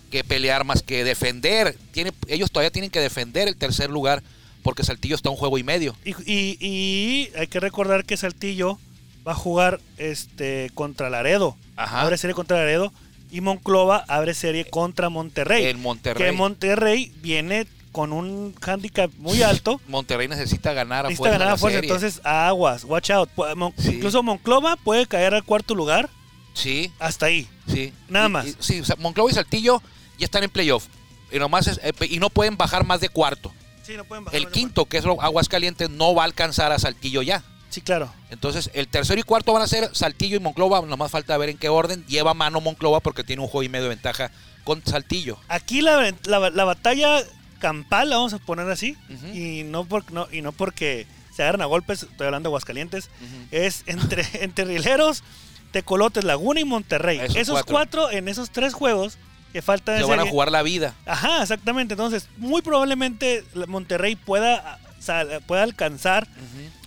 que 0.06 0.24
pelear 0.24 0.64
más 0.64 0.82
que 0.84 1.04
defender. 1.04 1.78
Tiene, 1.92 2.12
ellos 2.28 2.52
todavía 2.52 2.72
tienen 2.72 2.92
que 2.92 3.00
defender 3.00 3.48
el 3.48 3.56
tercer 3.56 3.90
lugar 3.90 4.24
porque 4.64 4.84
Saltillo 4.84 5.16
está 5.16 5.30
un 5.30 5.36
juego 5.36 5.58
y 5.58 5.64
medio. 5.64 5.96
Y, 6.06 6.12
y- 6.26 6.58
y 6.60 7.30
hay 7.38 7.48
que 7.48 7.60
recordar 7.60 8.06
que 8.06 8.18
Saltillo 8.18 8.80
va 9.28 9.34
a 9.34 9.36
jugar 9.36 9.80
este 9.98 10.72
contra 10.74 11.10
Laredo. 11.10 11.56
Ajá. 11.76 12.02
Abre 12.02 12.18
serie 12.18 12.34
contra 12.34 12.58
Laredo. 12.58 12.92
Y 13.32 13.42
Monclova 13.42 14.06
abre 14.08 14.34
serie 14.34 14.66
contra 14.66 15.10
Monterrey. 15.10 15.66
En 15.66 15.82
Monterrey. 15.82 16.26
Que 16.26 16.32
Monterrey 16.32 17.12
viene 17.22 17.68
con 17.92 18.14
un 18.14 18.56
handicap 18.62 19.12
muy 19.18 19.42
alto. 19.44 19.82
Monterrey 19.88 20.28
necesita 20.28 20.74
ganar 20.74 21.06
a 21.06 21.10
Necesita 21.10 21.30
fuerza 21.30 21.38
ganar 21.40 21.54
a 21.54 21.58
fuerza. 21.58 21.80
Entonces, 21.80 22.22
aguas, 22.24 22.84
watch 22.86 23.10
out. 23.10 23.30
Pu- 23.36 23.56
Mon- 23.56 23.74
Sí. 23.78 23.96
Incluso 23.96 24.22
Monclova 24.24 24.76
puede 24.78 25.06
caer 25.08 25.34
al 25.34 25.44
cuarto 25.44 25.76
lugar. 25.76 26.10
Sí, 26.56 26.92
Hasta 27.00 27.28
ahí. 27.28 27.48
sí. 27.68 27.94
Nada 28.10 28.26
Y- 28.28 28.30
más. 28.32 28.46
y- 28.48 28.56
sí, 28.60 28.80
o 28.80 28.86
sea, 28.86 28.96
Monclova 28.98 29.30
y 29.30 29.34
Saltillo 29.36 29.82
ya 30.18 30.26
están 30.26 30.44
en 30.44 30.50
playoff. 30.50 30.88
Y, 31.32 31.38
nomás 31.38 31.68
es- 31.68 31.80
eh, 31.84 31.94
y 32.10 32.18
no 32.20 32.30
pueden 32.32 32.58
bajar 32.58 32.86
más 32.86 33.02
de 33.02 33.10
cuarto. 33.10 33.54
Sí, 33.84 33.96
no 33.98 34.04
pueden 34.06 34.26
bajar 34.26 34.40
El 34.40 34.48
quinto, 34.50 34.86
que 34.86 34.98
es 34.98 35.04
lo- 35.06 35.22
Aguascalientes, 35.22 35.90
no 35.92 36.16
va 36.16 36.24
a 36.24 36.26
alcanzar 36.26 36.72
a 36.72 36.80
Saltillo 36.80 37.22
ya. 37.22 37.44
Sí, 37.70 37.82
claro. 37.82 38.12
Entonces, 38.32 38.72
el 38.74 38.88
tercero 38.88 39.20
y 39.20 39.24
cuarto 39.24 39.52
van 39.54 39.62
a 39.62 39.68
ser 39.68 39.90
Saltillo 39.94 40.38
y 40.38 40.40
Monclova. 40.40 40.82
Nomás 40.82 41.12
falta 41.12 41.38
ver 41.38 41.50
en 41.50 41.58
qué 41.58 41.68
orden. 41.70 42.06
Lleva 42.08 42.34
mano 42.34 42.62
Monclova 42.62 43.02
porque 43.02 43.24
tiene 43.24 43.42
un 43.42 43.48
juego 43.50 43.64
y 43.64 43.70
medio 43.70 43.84
de 43.84 43.90
ventaja 43.90 44.32
con 44.64 44.82
Saltillo. 44.86 45.38
Aquí 45.50 45.82
la, 45.82 46.14
la- 46.26 46.50
la 46.50 46.64
batalla 46.64 47.22
campal, 47.60 48.10
la 48.10 48.18
vamos 48.18 48.34
a 48.34 48.38
poner 48.40 48.70
así, 48.70 48.96
Ujú. 49.10 49.28
y, 49.28 49.64
no 49.64 49.86
por, 49.86 50.10
no, 50.12 50.28
y 50.32 50.42
no 50.42 50.52
porque 50.52 51.06
se 51.36 51.42
agarran 51.44 51.62
a 51.64 51.66
golpes, 51.66 52.04
estoy 52.04 52.28
hablando 52.28 52.48
de 52.48 52.52
Aguascalientes, 52.52 53.10
es 53.52 53.84
entre, 53.88 54.24
entre 54.44 54.66
Rieleros, 54.66 55.24
Tecolotes, 55.76 56.24
Laguna 56.24 56.62
y 56.62 56.64
Monterrey. 56.64 57.20
Esos 57.20 57.36
Esos, 57.36 57.54
cuatro. 57.66 57.74
cuatro. 58.04 58.12
en 58.12 58.30
esos 58.30 58.50
tres 58.50 58.74
juegos 58.74 59.18
que 59.52 59.62
faltan 59.62 59.98
Se 59.98 60.06
van 60.06 60.22
a 60.22 60.26
jugar 60.26 60.50
la 60.50 60.64
vida. 60.64 60.94
Ajá, 61.06 61.42
exactamente. 61.42 61.96
Entonces, 61.96 62.30
muy 62.38 62.62
probablemente 62.62 63.44
Monterrey 63.68 64.16
pueda, 64.16 64.80
pueda 65.48 65.64
alcanzar 65.64 66.28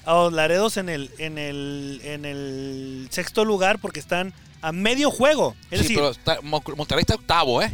a 0.07 0.13
los 0.15 0.33
Laredos 0.33 0.79
en 0.79 0.89
el, 0.89 1.11
en 1.19 1.37
el, 1.37 2.01
en 2.03 2.25
el 2.25 3.09
sexto 3.11 3.45
lugar 3.45 3.79
porque 3.79 4.01
están 4.01 4.33
a 4.63 4.73
medio 4.73 5.11
juego. 5.11 5.55
Es 5.71 5.81
Sí, 5.81 5.95
decir, 5.95 5.97
pero 5.99 6.11
está- 6.13 6.39
Monterrey 6.43 7.03
está 7.03 7.15
octavo, 7.17 7.61
¿eh? 7.63 7.71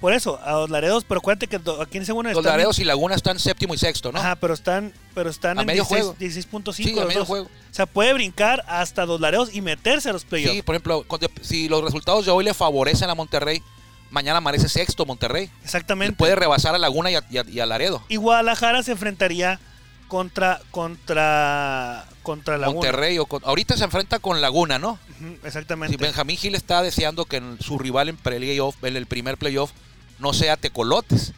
por 0.00 0.12
eso, 0.14 0.40
a 0.44 0.52
los 0.52 0.70
Laredos, 0.70 1.04
pero 1.06 1.18
acuérdate 1.18 1.46
que 1.48 1.60
aquí 1.82 1.98
en 1.98 2.06
segundo 2.06 2.30
Los. 2.32 2.44
Laredos 2.44 2.78
y 2.78 2.84
Laguna 2.84 3.16
están 3.16 3.38
séptimo 3.40 3.74
y 3.74 3.78
sexto, 3.78 4.12
¿no? 4.12 4.18
Ajá, 4.20 4.36
pero 4.36 4.54
están, 4.54 4.92
pero 5.14 5.30
están 5.30 5.58
A 5.58 5.62
en 5.62 5.66
medio 5.66 5.84
16 5.84 6.02
juego. 6.50 6.72
16.5 6.72 6.72
Sí, 6.74 6.92
a 6.92 6.96
los 6.96 7.06
medio 7.06 7.18
dos. 7.20 7.28
juego. 7.28 7.46
O 7.46 7.74
sea, 7.74 7.86
puede 7.86 8.12
brincar 8.12 8.64
hasta 8.68 9.06
los 9.06 9.20
Laredos 9.20 9.54
y 9.54 9.60
meterse 9.60 10.10
a 10.10 10.12
los 10.12 10.24
playoffs. 10.24 10.54
Sí, 10.56 10.62
por 10.62 10.74
ejemplo, 10.74 11.04
si 11.42 11.68
los 11.68 11.82
resultados 11.84 12.24
de 12.26 12.30
hoy 12.32 12.44
le 12.44 12.54
favorecen 12.54 13.10
a 13.10 13.14
Monterrey, 13.14 13.62
mañana 14.10 14.38
amanece 14.38 14.68
sexto 14.68 15.06
Monterrey. 15.06 15.50
Exactamente. 15.62 16.16
puede 16.16 16.34
rebasar 16.34 16.74
a 16.74 16.78
Laguna 16.78 17.10
y 17.10 17.14
a, 17.16 17.24
y 17.30 17.38
a- 17.38 17.44
y 17.48 17.60
a 17.60 17.66
Laredo. 17.66 18.02
Y 18.08 18.16
Guadalajara 18.16 18.82
se 18.82 18.92
enfrentaría 18.92 19.60
contra 20.08 20.60
contra 20.70 22.06
contra 22.22 22.58
Laguna. 22.58 22.74
Monterrey 22.74 23.18
o 23.18 23.26
con- 23.26 23.42
ahorita 23.44 23.76
se 23.76 23.84
enfrenta 23.84 24.18
con 24.18 24.40
Laguna, 24.40 24.78
¿no? 24.78 24.98
Ujú, 25.20 25.36
Si 25.40 25.46
exactamente. 25.46 25.96
Benjamín 25.96 26.36
Gil 26.36 26.54
está 26.54 26.82
deseando 26.82 27.24
que 27.24 27.40
su 27.60 27.78
rival 27.78 28.08
en 28.08 28.16
playoff, 28.16 28.76
en 28.84 28.96
el 28.96 29.06
primer 29.06 29.38
playoff, 29.38 29.70
no 30.18 30.32
sea 30.32 30.56
Tecolotes. 30.56 31.32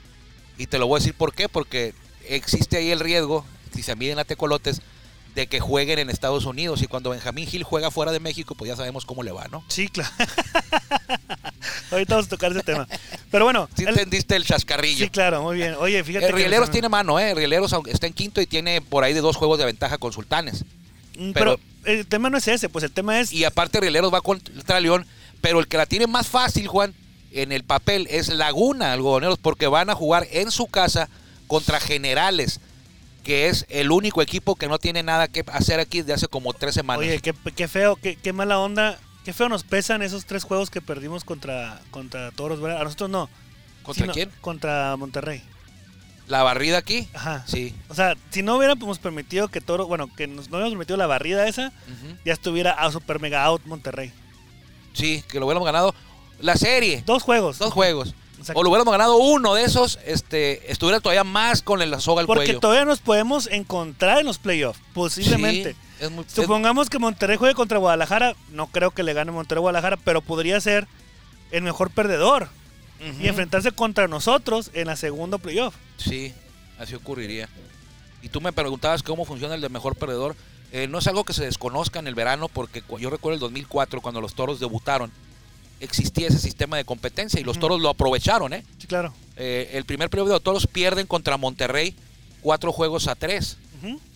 Y 0.58 0.66
te 0.66 0.78
lo 0.78 0.86
voy 0.86 0.96
a 0.96 1.00
decir 1.00 1.14
por 1.14 1.34
qué, 1.34 1.48
porque 1.48 1.94
existe 2.28 2.76
ahí 2.78 2.90
el 2.90 3.00
riesgo, 3.00 3.44
si 3.74 3.82
se 3.82 3.96
miden 3.96 4.18
a 4.18 4.24
Tecolotes, 4.24 4.80
de 5.34 5.46
que 5.46 5.60
jueguen 5.60 5.98
en 5.98 6.10
Estados 6.10 6.44
Unidos. 6.44 6.82
Y 6.82 6.86
cuando 6.86 7.10
Benjamín 7.10 7.46
Gil 7.46 7.62
juega 7.62 7.90
fuera 7.90 8.12
de 8.12 8.20
México, 8.20 8.54
pues 8.54 8.68
ya 8.68 8.76
sabemos 8.76 9.06
cómo 9.06 9.22
le 9.22 9.32
va, 9.32 9.48
¿no? 9.48 9.64
Sí, 9.68 9.88
claro. 9.88 10.10
Ahorita 11.90 12.14
vamos 12.14 12.26
a 12.26 12.30
tocar 12.30 12.52
ese 12.52 12.62
tema. 12.62 12.86
Pero 13.30 13.44
bueno, 13.44 13.68
¿Sí 13.76 13.82
el- 13.84 13.90
entendiste 13.90 14.36
el 14.36 14.44
chascarrillo? 14.44 15.04
sí, 15.04 15.10
claro, 15.10 15.42
muy 15.42 15.56
bien. 15.56 15.74
Oye, 15.78 16.02
fíjate 16.04 16.26
El 16.26 16.32
Rieleros 16.32 16.70
tiene 16.70 16.88
mano, 16.88 17.18
¿eh? 17.20 17.30
El 17.30 17.36
Rieleros 17.36 17.72
aunque 17.72 17.90
está 17.90 18.06
en 18.06 18.12
quinto 18.12 18.40
y 18.40 18.46
tiene 18.46 18.80
por 18.80 19.04
ahí 19.04 19.12
de 19.14 19.20
dos 19.20 19.36
juegos 19.36 19.58
de 19.58 19.64
ventaja 19.66 19.98
con 19.98 20.12
Sultanes. 20.12 20.64
Mm, 21.18 21.32
pero- 21.32 21.58
pero 21.82 21.98
el 21.98 22.06
tema 22.06 22.30
no 22.30 22.38
es 22.38 22.48
ese, 22.48 22.68
pues 22.68 22.84
el 22.84 22.92
tema 22.92 23.20
es 23.20 23.32
Y 23.32 23.44
aparte 23.44 23.80
Rieleros 23.80 24.12
va 24.12 24.20
contra 24.20 24.80
León, 24.80 25.06
pero 25.40 25.60
el 25.60 25.66
que 25.68 25.76
la 25.76 25.86
tiene 25.86 26.06
más 26.06 26.28
fácil, 26.28 26.66
Juan, 26.68 26.94
en 27.32 27.52
el 27.52 27.64
papel 27.64 28.06
es 28.10 28.28
Laguna, 28.28 28.92
algodoneros, 28.92 29.38
porque 29.38 29.66
van 29.66 29.90
a 29.90 29.94
jugar 29.94 30.26
en 30.30 30.50
su 30.50 30.66
casa 30.66 31.08
contra 31.46 31.80
Generales, 31.80 32.60
que 33.22 33.48
es 33.48 33.66
el 33.68 33.90
único 33.90 34.20
equipo 34.22 34.56
que 34.56 34.68
no 34.68 34.78
tiene 34.78 35.02
nada 35.02 35.28
que 35.28 35.44
hacer 35.52 35.80
aquí 35.80 36.00
desde 36.00 36.14
hace 36.14 36.28
como 36.28 36.52
tres 36.52 36.74
semanas. 36.74 37.00
Oye, 37.00 37.20
qué, 37.20 37.34
qué 37.54 37.68
feo, 37.68 37.96
qué, 37.96 38.16
qué 38.16 38.32
mala 38.32 38.58
onda, 38.58 38.98
qué 39.24 39.32
feo 39.32 39.48
nos 39.48 39.62
pesan 39.64 40.02
esos 40.02 40.24
tres 40.26 40.44
juegos 40.44 40.70
que 40.70 40.80
perdimos 40.80 41.24
contra, 41.24 41.80
contra 41.90 42.30
Toros, 42.32 42.60
¿verdad? 42.60 42.80
A 42.80 42.84
nosotros 42.84 43.10
no. 43.10 43.28
¿Contra 43.82 44.02
sino 44.04 44.12
quién? 44.12 44.30
Contra 44.40 44.96
Monterrey. 44.96 45.42
La 46.28 46.42
barrida 46.44 46.78
aquí. 46.78 47.08
Ajá. 47.14 47.44
Sí. 47.46 47.74
O 47.88 47.94
sea, 47.94 48.14
si 48.30 48.42
no 48.42 48.56
hubiéramos 48.56 48.98
permitido 48.98 49.48
que 49.48 49.60
Toro, 49.60 49.86
bueno, 49.86 50.08
que 50.14 50.26
nos, 50.28 50.48
no 50.50 50.56
hubiéramos 50.56 50.72
permitido 50.74 50.96
la 50.96 51.06
barrida 51.06 51.46
esa, 51.48 51.72
ya 52.24 52.32
estuviera 52.32 52.72
a 52.72 52.90
super 52.92 53.20
mega 53.20 53.44
out 53.44 53.62
Monterrey. 53.66 54.12
Sí, 54.94 55.24
que 55.28 55.40
lo 55.40 55.46
hubiéramos 55.46 55.66
ganado. 55.66 55.94
La 56.40 56.56
serie, 56.56 57.02
Dos 57.06 57.22
juegos. 57.22 57.58
dos 57.58 57.72
juegos. 57.72 58.14
Exacto. 58.42 58.61
O 58.61 58.62
lo 58.62 58.68
hubiéramos 58.70 58.92
ganado 58.92 59.16
uno 59.16 59.54
de 59.54 59.64
esos, 59.64 59.99
este, 60.04 60.70
estuviera 60.70 61.00
todavía 61.00 61.25
más 61.25 61.62
con 61.62 61.78
la 61.78 62.00
soga 62.00 62.20
al 62.20 62.26
Porque 62.26 62.44
cuello. 62.44 62.61
todavía 62.61 62.84
nos 62.84 63.00
podemos 63.00 63.46
encontrar 63.50 64.18
en 64.20 64.26
los 64.26 64.38
playoffs, 64.38 64.80
posiblemente. 64.94 65.72
Sí, 65.72 65.76
es 66.04 66.11
muy- 66.11 66.25
es- 66.25 66.32
Supongamos 66.32 66.90
que 66.90 66.99
Monterrey 66.99 67.37
juegue 67.38 67.54
contra 67.54 67.78
Guadalajara, 67.78 68.34
no 68.50 68.66
creo 68.66 68.90
que 68.90 69.02
le 69.02 69.12
gane 69.14 69.32
Monterrey 69.32 69.61
Guadalajara, 69.61 69.96
pero 69.96 70.20
podría 70.20 70.61
ser 70.61 70.87
el 71.50 71.62
mejor 71.62 71.90
perdedor 71.90 72.49
y 73.20 73.26
enfrentarse 73.26 73.72
contra 73.72 74.06
nosotros 74.06 74.70
en 74.75 74.87
la 74.87 74.94
segunda 74.96 75.38
playoff. 75.38 75.75
Sí, 75.96 76.32
así 76.78 76.94
ocurriría. 76.94 77.49
Y 78.22 78.28
tú 78.28 78.40
me 78.40 78.52
preguntabas 78.52 79.02
cómo 79.02 79.25
funciona 79.25 79.56
el 79.56 79.61
de 79.61 79.68
mejor 79.68 79.96
perdedor. 79.96 80.37
Eh, 80.70 80.87
no 80.88 80.99
es 81.00 81.06
algo 81.08 81.25
que 81.25 81.32
se 81.32 81.44
desconozca 81.44 81.99
en 81.99 82.06
el 82.06 82.14
verano, 82.14 82.49
porque 82.49 82.82
yo 83.00 83.11
recuerdo 83.11 83.34
el 83.34 83.40
2004, 83.40 84.00
cuando 84.00 84.20
los 84.20 84.34
toros 84.34 84.61
debutaron, 84.61 85.11
existía 85.82 86.28
ese 86.28 86.38
sistema 86.38 86.76
de 86.76 86.84
competencia 86.84 87.40
y 87.40 87.44
los 87.44 87.58
toros 87.58 87.80
lo 87.80 87.88
aprovecharon. 87.88 88.52
¿eh? 88.52 88.64
Sí, 88.78 88.86
claro. 88.86 89.12
Eh, 89.36 89.70
el 89.74 89.84
primer 89.84 90.08
periodo 90.08 90.28
de 90.28 90.34
los 90.34 90.42
toros 90.42 90.66
pierden 90.66 91.06
contra 91.06 91.36
Monterrey 91.36 91.94
cuatro 92.40 92.72
juegos 92.72 93.08
a 93.08 93.14
tres 93.14 93.58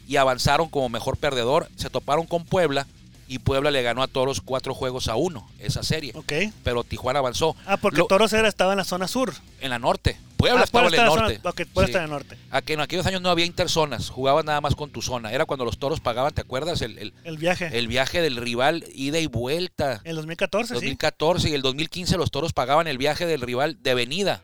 y 0.09 0.17
avanzaron 0.17 0.69
como 0.69 0.89
mejor 0.89 1.17
perdedor. 1.17 1.69
Se 1.77 1.91
toparon 1.91 2.27
con 2.27 2.45
Puebla 2.45 2.87
y 3.29 3.39
Puebla 3.41 3.71
le 3.71 3.83
ganó 3.83 4.03
a 4.03 4.07
toros 4.09 4.41
cuatro 4.41 4.75
juegos 4.75 5.09
a 5.09 5.17
uno 5.17 5.49
esa 5.59 5.83
serie. 5.83 6.13
Ok. 6.15 6.33
Pero 6.63 6.85
Tijuana 6.85 7.19
avanzó. 7.19 7.57
Ah, 7.67 7.77
porque 7.77 7.99
Lo- 7.99 8.07
Toros 8.07 8.33
era, 8.33 8.49
estaba 8.49 8.73
en 8.73 8.79
la 8.79 8.85
zona 8.85 9.09
sur. 9.09 9.33
en 9.61 9.71
la 9.71 9.79
norte. 9.79 10.19
Puebla 10.37 10.61
Ah, 10.61 10.65
estaba 10.65 10.87
en 10.89 10.95
el 10.95 11.05
norte. 11.07 11.37
zona- 11.39 11.51
ok, 11.51 11.57
Puebla 11.73 11.87
Sí. 11.87 11.91
está 11.93 11.99
en 11.99 12.05
el 12.05 12.11
norte. 12.11 12.39
Aquí 12.51 12.73
en 12.75 12.81
aquellos 12.81 13.07
años 13.07 13.23
no 13.23 13.31
había 13.31 13.47
interzonas, 13.47 14.11
jugabas 14.11 14.45
nada 14.45 14.61
más 14.61 14.75
con 14.75 14.91
tu 14.91 15.01
zona. 15.03 15.33
Era 15.33 15.47
cuando 15.47 15.65
los 15.65 15.79
toros 15.79 16.01
pagaban, 16.01 16.33
¿te 16.35 16.43
acuerdas? 16.43 16.83
El, 16.83 16.99
el- 16.99 17.15
El 17.25 17.39
viaje. 17.39 17.71
el 17.77 17.89
viaje 17.89 18.21
del 18.21 18.37
rival, 18.37 18.85
ida 18.95 19.19
y 19.19 19.27
vuelta. 19.27 20.01
En 20.05 20.15
2014, 20.15 20.75
2014 20.75 21.49
y 21.49 21.55
el 21.55 21.63
2015 21.63 22.17
los 22.19 22.31
toros 22.31 22.53
pagaban 22.53 22.87
el 22.87 22.99
viaje 22.99 23.25
del 23.27 23.41
rival 23.41 23.79
de 23.83 23.95
venida. 23.95 24.43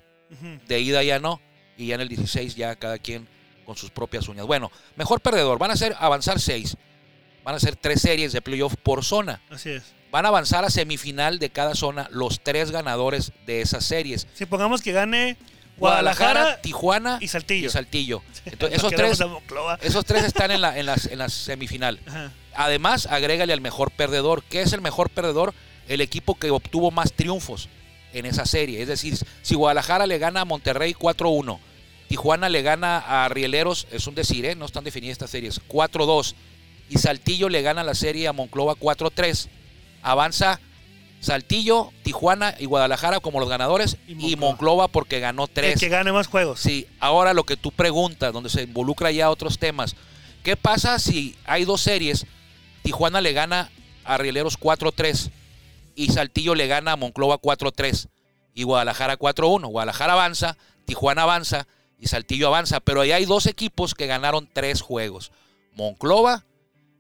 De 0.67 0.81
ida 0.81 1.03
ya 1.03 1.19
no. 1.19 1.41
Y 1.77 1.89
ya 1.89 1.95
en 1.97 2.01
el 2.01 2.09
16 2.09 2.57
ya 2.57 2.75
cada 2.77 2.99
quien 2.99 3.29
con 3.67 3.77
sus 3.77 3.91
propias 3.91 4.27
uñas. 4.29 4.47
Bueno, 4.47 4.71
mejor 4.97 5.21
perdedor. 5.21 5.59
Van 5.59 5.71
a 5.71 5.77
ser 5.77 5.95
avanzar 6.01 6.41
seis. 6.41 6.77
Van 7.45 7.55
a 7.55 7.61
ser 7.61 7.77
tres 7.77 8.01
series 8.01 8.33
de 8.33 8.41
playoff 8.41 8.75
por 8.83 9.05
zona. 9.05 9.41
Así 9.51 9.71
es. 9.71 9.83
Van 10.11 10.25
a 10.27 10.29
avanzar 10.29 10.65
a 10.65 10.71
semifinal 10.71 11.39
de 11.39 11.51
cada 11.51 11.75
zona 11.75 12.09
los 12.11 12.41
tres 12.41 12.71
ganadores 12.71 13.33
de 13.47 13.63
esas 13.63 13.85
series. 13.85 14.27
Si 14.35 14.47
pongamos 14.47 14.83
que 14.83 14.93
gane 14.93 15.37
Guadalajara, 15.79 16.61
Tijuana 16.61 17.19
y 17.21 17.29
Saltillo. 17.29 17.67
y 17.67 17.71
Saltillo. 17.71 18.23
Entonces, 18.45 18.83
Nos 18.83 18.93
esos 18.93 20.05
tres, 20.05 20.25
esos 20.25 20.25
están 20.25 20.51
en 20.51 20.61
la, 20.61 20.79
en 20.79 20.87
las, 20.87 21.07
en 21.07 21.19
la 21.19 21.29
semifinal. 21.29 21.99
Ajá. 22.07 22.31
Además, 22.55 23.07
agrégale 23.07 23.53
al 23.53 23.61
mejor 23.61 23.91
perdedor. 23.91 24.43
¿Qué 24.45 24.61
es 24.63 24.73
el 24.73 24.81
mejor 24.81 25.11
perdedor? 25.11 25.55
El 25.89 26.01
equipo 26.01 26.35
que 26.39 26.51
obtuvo 26.51 26.91
más 26.91 27.13
triunfos 27.13 27.69
en 28.13 28.27
esa 28.27 28.47
serie. 28.47 28.83
Es 28.83 28.89
decir, 28.89 29.17
si 29.43 29.55
Guadalajara 29.55 30.07
le 30.07 30.19
gana 30.19 30.43
a 30.43 30.45
Monterrey 30.45 30.95
4-1, 30.95 31.59
Tijuana 32.09 32.49
le 32.49 32.63
gana 32.63 32.99
a 32.99 33.29
Rieleros, 33.29 33.87
es 33.91 34.07
un 34.07 34.15
decir, 34.15 34.45
¿eh? 34.45 34.55
no 34.55 34.67
están 34.67 34.85
definidas 34.85 35.13
estas 35.13 35.31
series, 35.31 35.61
4-2, 35.67 36.35
y 36.89 36.99
Saltillo 36.99 37.49
le 37.49 37.63
gana 37.63 37.85
la 37.85 37.95
serie 37.95 38.29
a 38.29 38.33
Monclova 38.33 38.75
4-3, 38.75 39.49
avanza 40.03 40.61
Saltillo, 41.23 41.93
Tijuana 42.03 42.53
y 42.59 42.67
Guadalajara 42.67 43.21
como 43.21 43.39
los 43.39 43.49
ganadores 43.49 43.97
Y 44.09 44.33
y 44.33 44.37
Monclova. 44.37 44.89
Porque 44.89 45.21
ganó 45.21 45.45
El 45.45 45.51
3. 45.51 45.79
que 45.81 45.89
gane 45.89 46.11
más 46.11 46.27
juegos. 46.27 46.59
Sí, 46.59 46.89
ahora 46.99 47.33
lo 47.33 47.45
que 47.45 47.57
tú 47.57 47.71
preguntas, 47.71 48.33
donde 48.33 48.51
se 48.51 48.63
involucra 48.63 49.13
ya 49.13 49.31
otros 49.31 49.59
temas. 49.59 49.95
¿Qué 50.43 50.57
pasa 50.57 50.99
si 50.99 51.37
hay 51.45 51.65
dos 51.65 51.81
series? 51.81 52.27
Tijuana 52.83 53.21
le 53.21 53.33
gana 53.33 53.71
a 54.05 54.19
Rieleros 54.19 54.59
4-3 54.59 55.31
y 55.95 56.09
Saltillo 56.09 56.57
le 56.57 56.67
gana 56.67 56.93
a 56.93 56.97
Monclova 56.97 57.39
4-3 57.39 58.09
y 58.53 58.65
Guadalajara 58.65 59.17
4-1. 59.17 59.69
Guadalajara 59.69 60.15
avanza, 60.15 60.57
Tijuana 60.87 61.23
avanza 61.23 61.69
y 62.01 62.09
Saltillo 62.09 62.49
avanza, 62.49 62.81
pero 62.81 63.01
ahí 63.01 63.13
hay 63.13 63.27
dos 63.27 63.47
equipos 63.47 63.95
que 63.95 64.09
ganaron 64.09 64.49
tres 64.53 64.81
juegos. 64.81 65.31
Monclova 65.77 66.45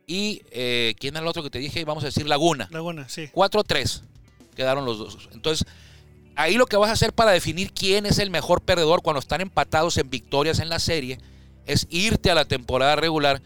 y, 0.06 0.42
eh, 0.50 0.94
¿quién 0.98 1.14
era 1.14 1.22
el 1.22 1.28
otro 1.28 1.42
que 1.42 1.50
te 1.50 1.58
dije? 1.58 1.84
Vamos 1.84 2.02
a 2.04 2.06
decir 2.06 2.26
Laguna. 2.26 2.68
Laguna, 2.70 3.08
sí. 3.08 3.28
4-3 3.32 4.02
quedaron 4.54 4.84
los 4.84 4.98
dos. 4.98 5.28
Entonces, 5.32 5.66
ahí 6.36 6.54
lo 6.54 6.66
que 6.66 6.76
vas 6.76 6.90
a 6.90 6.94
hacer 6.94 7.12
para 7.12 7.32
definir 7.32 7.72
quién 7.72 8.06
es 8.06 8.18
el 8.18 8.30
mejor 8.30 8.62
perdedor 8.62 9.02
cuando 9.02 9.20
están 9.20 9.40
empatados 9.40 9.96
en 9.98 10.10
victorias 10.10 10.58
en 10.58 10.68
la 10.68 10.78
serie 10.78 11.18
es 11.66 11.86
irte 11.90 12.30
a 12.30 12.34
la 12.34 12.44
temporada 12.44 12.96
regular 12.96 13.42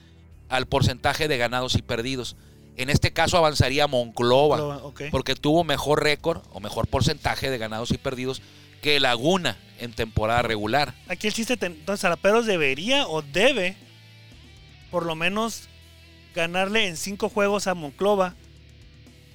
al 0.48 0.66
porcentaje 0.66 1.28
de 1.28 1.38
ganados 1.38 1.74
y 1.74 1.82
perdidos. 1.82 2.36
En 2.76 2.90
este 2.90 3.12
caso 3.12 3.36
avanzaría 3.38 3.86
Monclova, 3.86 4.58
Monclova, 4.58 4.84
ok. 4.84 5.02
porque 5.10 5.34
tuvo 5.34 5.64
mejor 5.64 6.02
récord 6.02 6.42
o 6.52 6.60
mejor 6.60 6.86
porcentaje 6.86 7.50
de 7.50 7.58
ganados 7.58 7.90
y 7.90 7.98
perdidos 7.98 8.42
que 8.82 9.00
Laguna 9.00 9.56
en 9.78 9.92
temporada 9.92 10.42
regular. 10.42 10.94
Aquí 11.08 11.26
el 11.26 11.32
chiste, 11.32 11.56
entonces, 11.60 12.00
Zaraperos 12.02 12.46
debería 12.46 13.08
o 13.08 13.22
debe, 13.22 13.76
por 14.90 15.06
lo 15.06 15.14
menos, 15.14 15.68
ganarle 16.36 16.86
en 16.86 16.96
cinco 16.96 17.28
juegos 17.28 17.66
a 17.66 17.74
Monclova 17.74 18.34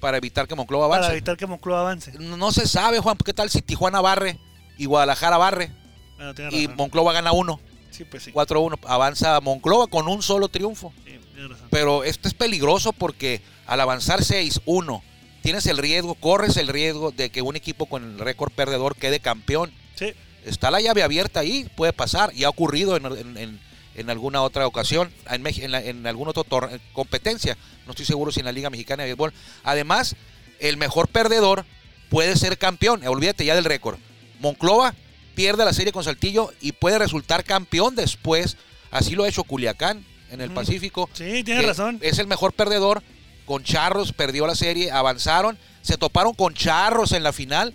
Para 0.00 0.16
evitar 0.16 0.48
que 0.48 0.54
Monclova 0.54 0.86
avance. 0.86 1.02
para 1.02 1.12
evitar 1.12 1.36
que 1.36 1.46
Monclova 1.46 1.80
avance. 1.80 2.12
No 2.18 2.50
se 2.52 2.66
sabe, 2.66 3.00
Juan, 3.00 3.18
¿qué 3.22 3.34
tal 3.34 3.50
si 3.50 3.60
Tijuana 3.60 4.00
barre 4.00 4.38
y 4.78 4.86
Guadalajara 4.86 5.36
barre 5.36 5.70
Bueno, 6.16 6.32
y 6.50 6.62
razón. 6.66 6.76
Monclova 6.76 7.12
gana 7.12 7.32
uno? 7.32 7.60
Sí, 7.90 8.04
pues 8.04 8.22
sí. 8.22 8.32
4-1. 8.32 8.78
Avanza 8.86 9.38
Monclova 9.40 9.86
con 9.88 10.08
un 10.08 10.22
solo 10.22 10.48
triunfo. 10.48 10.94
Sí, 11.04 11.18
razón. 11.46 11.66
Pero 11.70 12.04
esto 12.04 12.26
es 12.28 12.34
peligroso 12.34 12.92
porque 12.94 13.42
al 13.66 13.80
avanzar 13.80 14.20
6-1, 14.20 15.02
tienes 15.42 15.66
el 15.66 15.76
riesgo, 15.78 16.14
corres 16.14 16.56
el 16.56 16.68
riesgo 16.68 17.10
de 17.10 17.30
que 17.30 17.42
un 17.42 17.56
equipo 17.56 17.86
con 17.86 18.02
el 18.04 18.18
récord 18.18 18.50
perdedor 18.52 18.96
quede 18.96 19.20
campeón. 19.20 19.72
Sí. 19.96 20.14
Está 20.44 20.70
la 20.70 20.80
llave 20.80 21.02
abierta 21.02 21.40
ahí, 21.40 21.68
puede 21.76 21.92
pasar. 21.92 22.32
Y 22.34 22.44
ha 22.44 22.48
ocurrido 22.48 22.96
en, 22.96 23.06
en- 23.06 23.36
en- 23.36 23.60
en 23.94 24.10
alguna 24.10 24.42
otra 24.42 24.66
ocasión, 24.66 25.12
en, 25.30 25.42
Mex- 25.42 25.62
en, 25.62 25.70
la- 25.70 25.82
en 25.82 26.06
alguna 26.06 26.32
otra 26.34 26.70
competencia. 26.92 27.56
No 27.86 27.90
estoy 27.92 28.06
seguro 28.06 28.32
si 28.32 28.40
en 28.40 28.46
la 28.46 28.52
Liga 28.52 28.70
Mexicana 28.70 29.02
de 29.02 29.08
Béisbol. 29.10 29.32
Además, 29.64 30.16
el 30.60 30.76
mejor 30.76 31.08
perdedor 31.08 31.64
puede 32.08 32.36
ser 32.36 32.58
campeón. 32.58 33.06
Olvídate 33.06 33.44
ya 33.44 33.54
del 33.54 33.64
récord. 33.64 33.98
Monclova 34.40 34.94
pierde 35.34 35.64
la 35.64 35.72
serie 35.72 35.92
con 35.92 36.04
Saltillo 36.04 36.52
y 36.60 36.72
puede 36.72 36.98
resultar 36.98 37.44
campeón 37.44 37.94
después. 37.94 38.56
Así 38.90 39.14
lo 39.14 39.24
ha 39.24 39.28
hecho 39.28 39.44
Culiacán 39.44 40.04
en 40.30 40.40
el. 40.40 40.50
Pacífico. 40.50 41.08
Sí, 41.12 41.42
tiene 41.44 41.62
razón. 41.62 41.98
Es 42.02 42.18
el 42.18 42.26
mejor 42.26 42.52
perdedor. 42.52 43.02
Con 43.44 43.64
Charros 43.64 44.12
perdió 44.12 44.46
la 44.46 44.54
serie, 44.54 44.92
avanzaron, 44.92 45.58
se 45.82 45.96
toparon 45.98 46.32
con 46.32 46.54
Charros 46.54 47.10
en 47.10 47.24
la 47.24 47.32
final, 47.32 47.74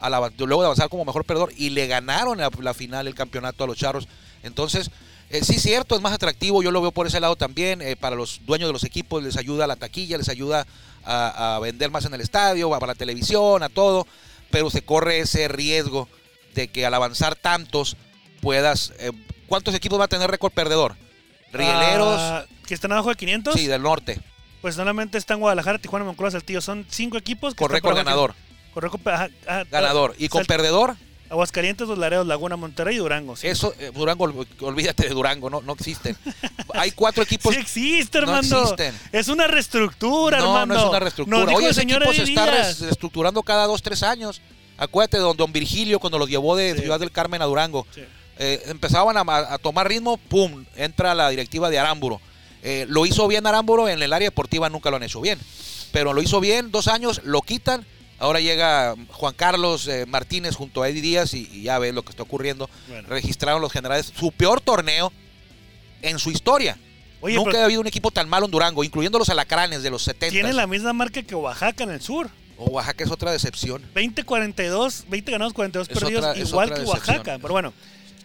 a 0.00 0.08
la- 0.08 0.32
luego 0.38 0.62
de 0.62 0.66
avanzar 0.66 0.88
como 0.88 1.04
mejor 1.04 1.24
perdedor, 1.26 1.52
y 1.54 1.68
le 1.70 1.86
ganaron 1.86 2.38
la, 2.38 2.50
la 2.60 2.72
final, 2.72 3.06
el 3.06 3.14
campeonato 3.14 3.62
a 3.62 3.66
los 3.66 3.76
Charros. 3.76 4.08
Entonces, 4.42 4.90
eh, 5.30 5.42
sí, 5.44 5.58
cierto, 5.58 5.94
es 5.96 6.00
más 6.02 6.12
atractivo, 6.12 6.62
yo 6.62 6.70
lo 6.70 6.80
veo 6.80 6.92
por 6.92 7.06
ese 7.06 7.20
lado 7.20 7.36
también, 7.36 7.82
eh, 7.82 7.96
para 7.96 8.16
los 8.16 8.40
dueños 8.46 8.68
de 8.68 8.72
los 8.72 8.84
equipos 8.84 9.22
les 9.22 9.36
ayuda 9.36 9.64
a 9.64 9.66
la 9.66 9.76
taquilla, 9.76 10.18
les 10.18 10.28
ayuda 10.28 10.66
a, 11.04 11.56
a 11.56 11.58
vender 11.60 11.90
más 11.90 12.04
en 12.04 12.14
el 12.14 12.20
estadio, 12.20 12.70
para 12.70 12.86
la 12.88 12.94
televisión, 12.94 13.62
a 13.62 13.68
todo, 13.68 14.06
pero 14.50 14.70
se 14.70 14.82
corre 14.82 15.18
ese 15.20 15.48
riesgo 15.48 16.08
de 16.54 16.68
que 16.68 16.86
al 16.86 16.94
avanzar 16.94 17.34
tantos 17.36 17.96
puedas... 18.40 18.92
eh, 18.98 19.12
¿Cuántos 19.46 19.74
equipos 19.74 20.00
va 20.00 20.04
a 20.04 20.08
tener 20.08 20.28
récord 20.30 20.52
perdedor? 20.52 20.96
Rieleros, 21.52 22.18
Ah, 22.20 22.44
que 22.66 22.74
están 22.74 22.92
abajo 22.92 23.10
de 23.10 23.14
500. 23.16 23.54
sí, 23.54 23.66
del 23.66 23.82
norte. 23.82 24.18
Pues 24.60 24.74
solamente 24.74 25.18
están 25.18 25.38
Guadalajara, 25.38 25.78
Tijuana, 25.78 26.04
Monclova, 26.04 26.30
Saltillo. 26.32 26.60
Son 26.60 26.84
cinco 26.90 27.16
equipos. 27.16 27.54
Que 27.54 27.58
Con 27.58 27.70
récord 27.70 27.94
ganador. 27.94 28.34
Con 28.74 28.82
récord 28.82 29.00
ajá, 29.06 29.28
ajá, 29.46 29.64
Ganador. 29.70 30.16
Y 30.18 30.28
con 30.28 30.44
perdedor, 30.46 30.96
Aguascalientes, 31.30 31.88
Los 31.88 31.98
Laredos, 31.98 32.26
Laguna, 32.26 32.56
Monterrey 32.56 32.96
y 32.96 32.98
Durango. 32.98 33.36
Sí, 33.36 33.48
eso, 33.48 33.74
eh, 33.78 33.90
Durango, 33.94 34.24
ol- 34.26 34.46
olvídate 34.60 35.04
de 35.08 35.14
Durango, 35.14 35.50
no, 35.50 35.60
no 35.62 35.72
existen. 35.72 36.16
Hay 36.74 36.92
cuatro 36.92 37.22
equipos. 37.22 37.54
Sí 37.54 37.60
existe, 37.60 38.20
no 38.20 38.28
Armando. 38.28 38.62
existen. 38.62 38.94
Es 39.12 39.28
una 39.28 39.46
reestructura, 39.46 40.38
no, 40.38 40.52
Armando. 40.56 40.74
no 40.74 40.80
es 40.80 40.88
una 40.88 41.00
reestructura. 41.00 41.38
Nos 41.44 41.60
el 41.62 41.66
ese 41.70 41.82
equipo 41.82 42.12
se 42.12 42.22
está 42.22 42.46
reestructurando 42.46 43.42
cada 43.42 43.66
dos, 43.66 43.82
tres 43.82 44.02
años. 44.02 44.40
Acuérdate 44.78 45.16
de 45.16 45.22
don, 45.22 45.36
don 45.36 45.52
Virgilio 45.52 45.98
cuando 45.98 46.18
los 46.18 46.28
llevó 46.28 46.54
de 46.54 46.74
Sí. 46.74 46.80
Ciudad 46.82 47.00
del 47.00 47.10
Carmen 47.10 47.40
a 47.42 47.46
Durango. 47.46 47.86
Sí. 47.94 48.02
Eh, 48.38 48.62
empezaban 48.66 49.16
a, 49.16 49.22
a 49.54 49.58
tomar 49.58 49.88
ritmo, 49.88 50.18
pum, 50.18 50.64
entra 50.76 51.14
la 51.14 51.30
directiva 51.30 51.70
de 51.70 51.78
Arámburo. 51.78 52.20
Eh, 52.62 52.84
lo 52.88 53.06
hizo 53.06 53.26
bien 53.28 53.46
Arámburo, 53.46 53.88
en 53.88 54.02
el 54.02 54.12
área 54.12 54.26
deportiva 54.28 54.68
nunca 54.68 54.90
lo 54.90 54.96
han 54.96 55.02
hecho 55.02 55.20
bien. 55.20 55.38
Pero 55.92 56.12
lo 56.12 56.20
hizo 56.20 56.40
bien, 56.40 56.70
dos 56.70 56.88
años, 56.88 57.22
lo 57.24 57.40
quitan. 57.40 57.86
Ahora 58.18 58.40
llega 58.40 58.94
Juan 59.12 59.34
Carlos 59.34 59.86
eh, 59.88 60.06
Martínez 60.06 60.54
junto 60.56 60.82
a 60.82 60.88
Eddie 60.88 61.02
Díaz 61.02 61.34
y, 61.34 61.48
y 61.52 61.62
ya 61.62 61.78
ves 61.78 61.94
lo 61.94 62.02
que 62.02 62.10
está 62.10 62.22
ocurriendo. 62.22 62.68
Bueno. 62.88 63.08
Registraron 63.08 63.60
los 63.60 63.70
generales 63.72 64.12
su 64.18 64.32
peor 64.32 64.60
torneo 64.60 65.12
en 66.02 66.18
su 66.18 66.30
historia. 66.30 66.78
Oye, 67.20 67.34
Nunca 67.34 67.50
pero 67.50 67.62
ha 67.62 67.64
habido 67.66 67.80
un 67.80 67.86
equipo 67.86 68.10
tan 68.10 68.28
malo 68.28 68.46
en 68.46 68.52
Durango, 68.52 68.84
incluyendo 68.84 69.18
los 69.18 69.28
alacranes 69.28 69.82
de 69.82 69.90
los 69.90 70.02
70. 70.02 70.30
tiene 70.32 70.52
la 70.52 70.66
misma 70.66 70.92
marca 70.92 71.22
que 71.22 71.34
Oaxaca 71.34 71.84
en 71.84 71.90
el 71.90 72.00
sur. 72.00 72.28
Oaxaca 72.58 73.04
es 73.04 73.10
otra 73.10 73.32
decepción. 73.32 73.82
20-42, 73.94 75.04
20 75.08 75.30
ganados, 75.32 75.52
42 75.52 75.88
Es 75.88 75.98
perdidos, 75.98 76.24
otra- 76.24 76.38
igual 76.42 76.68
que 76.72 76.80
decepción. 76.80 77.16
Oaxaca. 77.16 77.38
Pero 77.40 77.52
bueno, 77.52 77.72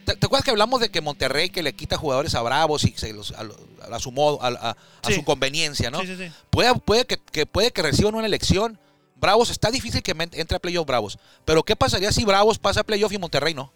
¿Te, 0.05 0.15
te 0.15 0.25
acuerdas 0.25 0.43
que 0.45 0.51
hablamos 0.51 0.79
de 0.81 0.89
que 0.89 1.00
Monterrey 1.01 1.50
que 1.50 1.62
le 1.63 1.74
quita 1.74 1.95
jugadores 1.98 2.33
a 2.36 2.41
Bravos 2.41 2.83
y 2.86 2.93
se 2.95 3.13
los, 3.13 3.33
a, 3.33 4.00
su 4.00 4.12
modo, 4.12 4.41
a, 4.41 4.48
a- 4.48 4.69
a 4.71 4.75
Sí. 5.07 5.13
su 5.15 5.24
conveniencia, 5.24 5.91
¿no? 5.91 6.00
sí, 6.01 6.07
sí, 6.07 6.15
sí. 6.17 6.31
Puede, 6.50 6.74
puede 6.75 7.05
que, 7.05 7.17
que 7.31 7.45
puede 7.45 7.71
que 7.71 7.81
reciban 7.81 8.15
una 8.15 8.25
elección. 8.25 8.79
Bravos, 9.21 9.51
está 9.51 9.69
difícil 9.71 10.01
que 10.01 10.13
entre 10.33 10.57
a 10.57 10.59
playoff 10.59 10.85
Bravos. 10.87 11.19
Pero 11.45 11.63
¿qué 11.63 11.75
pasaría 11.75 12.11
si 12.11 12.25
Bravos 12.25 12.57
pasa 12.57 12.81
a 12.81 12.83
playoff 12.83 13.13
y 13.13 13.17
Monterrey 13.19 13.53
no? 13.53 13.71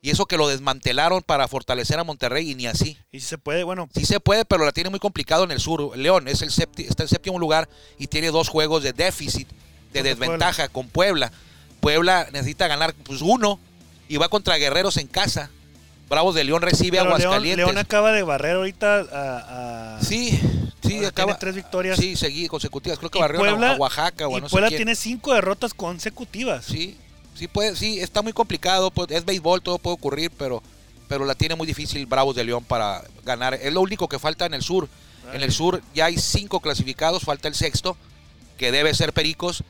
Y 0.00 0.10
eso 0.10 0.26
que 0.26 0.36
lo 0.36 0.48
desmantelaron 0.48 1.22
para 1.22 1.48
fortalecer 1.48 1.98
a 1.98 2.04
Monterrey 2.04 2.50
y 2.50 2.54
ni 2.54 2.66
así. 2.66 2.96
Y 3.12 3.20
si 3.20 3.26
se 3.26 3.38
puede, 3.38 3.64
bueno, 3.64 3.88
Sí 3.94 4.06
se 4.06 4.20
puede, 4.20 4.44
pero 4.44 4.64
la 4.64 4.72
tiene 4.72 4.90
muy 4.90 5.00
complicado 5.00 5.44
en 5.44 5.50
el 5.50 5.60
sur. 5.60 5.96
León 5.98 6.28
es 6.28 6.40
el 6.42 6.48
está 6.48 7.02
en 7.02 7.08
séptimo 7.08 7.38
lugar 7.38 7.68
y 7.98 8.06
tiene 8.06 8.30
dos 8.30 8.48
juegos 8.48 8.82
de 8.82 8.92
déficit, 8.92 9.48
de 9.92 10.02
desventaja 10.02 10.68
con 10.68 10.88
Puebla. 10.88 11.30
Puebla 11.80 12.28
necesita 12.32 12.68
ganar 12.68 12.94
pues 13.04 13.20
uno 13.22 13.58
y 14.08 14.16
va 14.16 14.28
contra 14.28 14.56
Guerreros 14.56 14.96
en 14.96 15.08
casa. 15.08 15.50
Bravos 16.08 16.34
de 16.34 16.44
León 16.44 16.62
recibe 16.62 16.96
León, 16.96 17.08
Aguascalientes. 17.08 17.66
León 17.66 17.76
acaba 17.78 18.12
de 18.12 18.22
barrer 18.22 18.56
ahorita 18.56 19.00
a. 19.00 19.96
a- 19.98 20.02
Sí, 20.02 20.40
sí, 20.88 21.04
acaba. 21.04 21.26
tiene 21.26 21.38
tres 21.40 21.54
victorias. 21.54 21.98
Sí, 21.98 22.16
seguí 22.16 22.48
consecutivas. 22.48 22.98
Creo 22.98 23.10
que 23.10 23.18
barrió 23.18 23.40
a- 23.40 23.42
Puebla- 23.48 23.72
a 23.72 23.76
Oaxaca 23.76 24.28
o 24.28 24.38
y 24.38 24.40
no 24.40 24.48
sé 24.48 24.52
Puebla 24.52 24.68
quién. 24.68 24.78
tiene 24.78 24.94
cinco 24.94 25.32
derrotas 25.34 25.74
consecutivas. 25.74 26.64
Sí, 26.64 26.96
sí 27.34 27.48
puede, 27.48 27.76
sí, 27.76 28.00
está 28.00 28.22
muy 28.22 28.32
complicado, 28.32 28.90
pues, 28.90 29.10
es 29.10 29.24
béisbol, 29.24 29.62
todo 29.62 29.78
puede 29.78 29.94
ocurrir, 29.94 30.30
pero, 30.36 30.62
pero 31.08 31.24
la 31.24 31.34
tiene 31.34 31.54
muy 31.54 31.66
difícil 31.66 32.06
Bravos 32.06 32.36
de 32.36 32.44
León 32.44 32.64
para 32.64 33.02
ganar. 33.24 33.54
Es 33.54 33.72
lo 33.72 33.80
único 33.80 34.08
que 34.08 34.18
falta 34.18 34.46
en 34.46 34.54
el 34.54 34.62
sur. 34.62 34.88
En 35.32 35.42
el 35.42 35.52
sur 35.52 35.82
ya 35.94 36.06
hay 36.06 36.16
cinco 36.16 36.60
clasificados, 36.60 37.22
falta 37.22 37.48
el 37.48 37.54
sexto, 37.54 37.96
que 38.56 38.72
debe 38.72 38.94
ser 38.94 39.12
Pericos. 39.12 39.62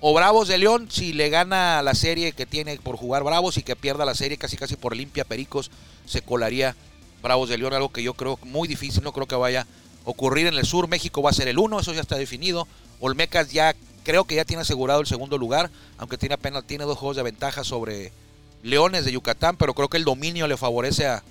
O 0.00 0.12
Bravos 0.12 0.48
de 0.48 0.58
León, 0.58 0.88
si 0.90 1.12
le 1.12 1.30
gana 1.30 1.80
la 1.82 1.94
serie 1.94 2.32
que 2.32 2.44
tiene 2.46 2.76
por 2.78 2.96
jugar 2.96 3.22
Bravos 3.22 3.56
y 3.56 3.62
que 3.62 3.74
pierda 3.76 4.04
la 4.04 4.14
serie 4.14 4.36
casi 4.36 4.56
casi 4.56 4.76
por 4.76 4.94
limpia 4.96 5.24
Pericos, 5.24 5.70
se 6.04 6.20
colaría 6.20 6.74
Bravos 7.22 7.48
de 7.48 7.56
León, 7.58 7.72
algo 7.72 7.90
que 7.90 8.02
yo 8.02 8.14
creo 8.14 8.38
muy 8.42 8.66
difícil, 8.68 9.02
no 9.04 9.12
creo 9.12 9.26
que 9.26 9.34
vaya 9.36 9.66
ocurrir 10.04 10.46
en 10.46 10.54
el 10.54 10.64
sur. 10.66 10.88
México 10.88 11.22
va 11.22 11.30
a 11.30 11.34
ser 11.34 11.48
el 11.48 11.58
uno, 11.58 11.80
eso 11.80 11.92
ya 11.92 12.00
está 12.00 12.16
definido. 12.16 12.66
Olmecas 13.00 13.50
ya 13.52 13.74
creo 14.04 14.24
que 14.24 14.34
ya 14.34 14.44
tiene 14.44 14.62
asegurado 14.62 15.00
el 15.00 15.06
segundo 15.06 15.38
lugar, 15.38 15.70
aunque 15.98 16.18
tiene 16.18 16.34
apenas 16.34 16.64
tiene 16.64 16.84
dos 16.84 16.98
juegos 16.98 17.16
de 17.16 17.22
ventaja 17.22 17.64
sobre 17.64 18.12
Leones 18.62 19.04
de 19.04 19.12
Yucatán, 19.12 19.56
pero 19.56 19.74
creo 19.74 19.88
que 19.88 19.96
el 19.96 20.04
dominio 20.04 20.46
le 20.46 20.56
favorece 20.56 21.06
a, 21.06 21.22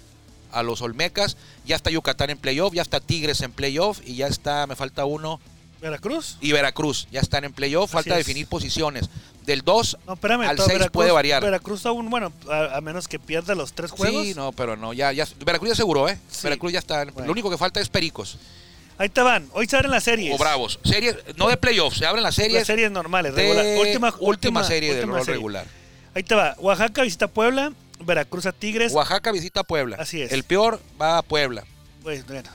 a 0.52 0.64
los 0.64 0.82
Olmecas. 0.82 1.38
Ya 1.66 1.76
está 1.76 1.90
Yucatán 1.90 2.30
en 2.32 2.38
playoff, 2.38 2.74
ya 2.74 2.82
está 2.82 3.00
Tigres 3.00 3.42
en 3.42 3.52
playoff 3.52 4.00
y 4.06 4.16
ya 4.16 4.28
está, 4.28 4.66
me 4.68 4.76
falta 4.76 5.06
uno, 5.06 5.40
Veracruz. 5.82 6.38
y 6.42 6.52
Veracruz, 6.52 7.08
ya 7.12 7.20
están 7.22 7.44
en 7.44 7.54
playoff, 7.54 7.86
Así 7.90 7.94
falta 8.10 8.20
es. 8.20 8.26
definir 8.26 8.48
posiciones. 8.48 9.10
Del 9.46 9.62
2 9.62 9.98
No, 10.08 10.14
espérame. 10.14 10.44
al 10.44 10.56
todo 10.56 10.68
6 10.68 10.84
puede 10.92 11.12
variar. 11.12 11.44
Veracruz 11.44 11.86
aún, 11.86 12.10
bueno, 12.10 12.32
a, 12.50 12.78
a 12.78 12.82
menos 12.82 13.08
que 13.10 13.20
pierda 13.20 13.54
los 13.56 13.74
tres 13.74 13.92
juegos. 13.92 14.24
Sí, 14.26 14.34
no, 14.36 14.54
pero 14.54 14.78
no, 14.78 14.94
ya, 14.94 15.12
ya 15.12 15.26
Sí. 15.26 15.36
Veracruz 15.46 15.68
ya 15.68 15.74
aseguró, 15.74 16.08
¿eh? 16.08 16.18
Veracruz 16.44 16.72
ya 16.72 16.80
está. 16.80 17.04
Bueno. 17.06 17.26
Lo 17.26 17.32
único 17.34 17.50
que 17.50 17.58
falta 17.58 17.82
es 17.82 17.90
Pericos 17.90 18.38
Ahí 18.98 19.10
te 19.10 19.22
van. 19.22 19.48
Hoy 19.54 19.66
se 19.68 19.76
abren 19.76 19.92
las 19.92 20.04
series. 20.04 20.34
o 20.34 20.38
Bravos. 20.38 20.80
Series, 20.84 21.16
no 21.36 21.48
de 21.48 21.58
playoff, 21.58 21.96
se 21.96 22.06
abren 22.06 22.24
las 22.24 22.36
series, 22.36 22.60
Las 22.60 22.68
series 22.68 22.92
normales, 22.92 23.34
de 23.36 23.42
regular. 23.42 23.66
Última, 23.80 24.14
última, 24.20 24.64
serie 24.64 24.90
del 24.90 25.00
última 25.00 25.18
rol 25.18 25.26
serie. 25.26 25.36
regular. 25.38 25.66
Ahí 26.16 26.24
te 26.24 26.36
va. 26.36 26.56
Oaxaca 26.60 27.02
visita 27.02 27.28
Puebla. 27.28 27.74
Veracruz 28.00 28.46
a 28.46 28.52
Tigres. 28.52 28.94
Oaxaca 28.94 29.32
visita 29.32 29.62
a 29.62 29.64
Puebla. 29.64 29.98
Así 30.00 30.22
es. 30.22 30.32
El 30.32 30.44
peor 30.44 30.80
va 31.02 31.18
a 31.18 31.22
Puebla. 31.22 31.64
Pues, 32.04 32.26
bueno. 32.28 32.50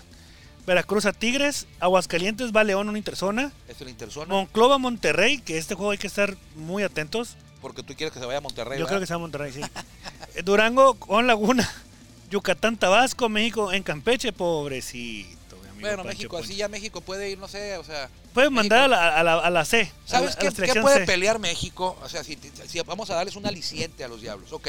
Veracruz 0.67 1.07
a 1.07 1.13
Tigres. 1.13 1.67
Aguascalientes 1.81 2.53
va 2.55 2.61
a 2.61 2.65
León, 2.65 2.89
una 2.89 2.99
interzona. 2.99 3.51
Es 3.67 3.81
el 3.81 3.89
Interzona. 3.89 4.27
Monclova 4.33 4.77
Monterrey, 4.79 5.39
que 5.39 5.57
este 5.57 5.75
juego 5.75 5.93
hay 5.93 5.99
que 5.99 6.07
estar 6.07 6.37
muy 6.57 6.83
atentos. 6.83 7.37
Porque 7.63 7.83
tú 7.83 7.95
quieres 7.95 8.13
que 8.13 8.21
se 8.21 8.27
vaya 8.27 8.39
a 8.39 8.43
Monterrey. 8.43 8.79
Yo 8.79 8.85
¿verdad? 8.85 8.89
creo 8.89 9.01
que 9.01 9.07
sea 9.07 9.19
Monterrey, 9.19 9.53
sí. 9.53 9.61
Eh, 10.35 10.43
Durango 10.43 10.95
con 10.95 11.27
Laguna. 11.27 11.69
Yucatán, 12.31 12.77
Tabasco, 12.77 13.31
México 13.31 13.73
en 13.73 13.83
Campeche, 13.83 14.33
pobrecito. 14.33 15.48
Amigo 15.79 15.89
Bueno, 15.89 16.03
Pancho 16.05 16.09
México, 16.19 16.37
Poncho. 16.37 16.45
así 16.45 16.57
ya 16.57 16.69
México 16.69 17.01
puede 17.01 17.31
ir, 17.31 17.39
no 17.39 17.49
sé, 17.49 17.77
o 17.79 17.85
sea. 17.85 18.09
Pueden 18.35 18.53
mandar 18.53 18.81
a 18.85 18.89
la, 18.89 19.17
a, 19.19 19.23
la, 19.23 19.35
a 19.39 19.51
la 19.51 19.65
C. 19.65 19.81
a 20.07 20.09
¿Sabes 20.09 20.37
la- 20.41 20.49
a 20.49 20.53
qué, 20.53 20.75
la 20.75 20.83
puede 20.83 20.99
C. 21.01 21.07
pelear 21.07 21.39
México? 21.39 21.99
O 22.03 22.09
sea, 22.09 22.23
si, 22.23 22.39
si 22.67 22.81
vamos 22.83 23.09
a 23.11 23.15
darles 23.15 23.37
un 23.37 23.47
aliciente 23.47 24.05
a 24.05 24.09
los 24.09 24.21
Diablos. 24.21 24.53
Ok. 24.53 24.69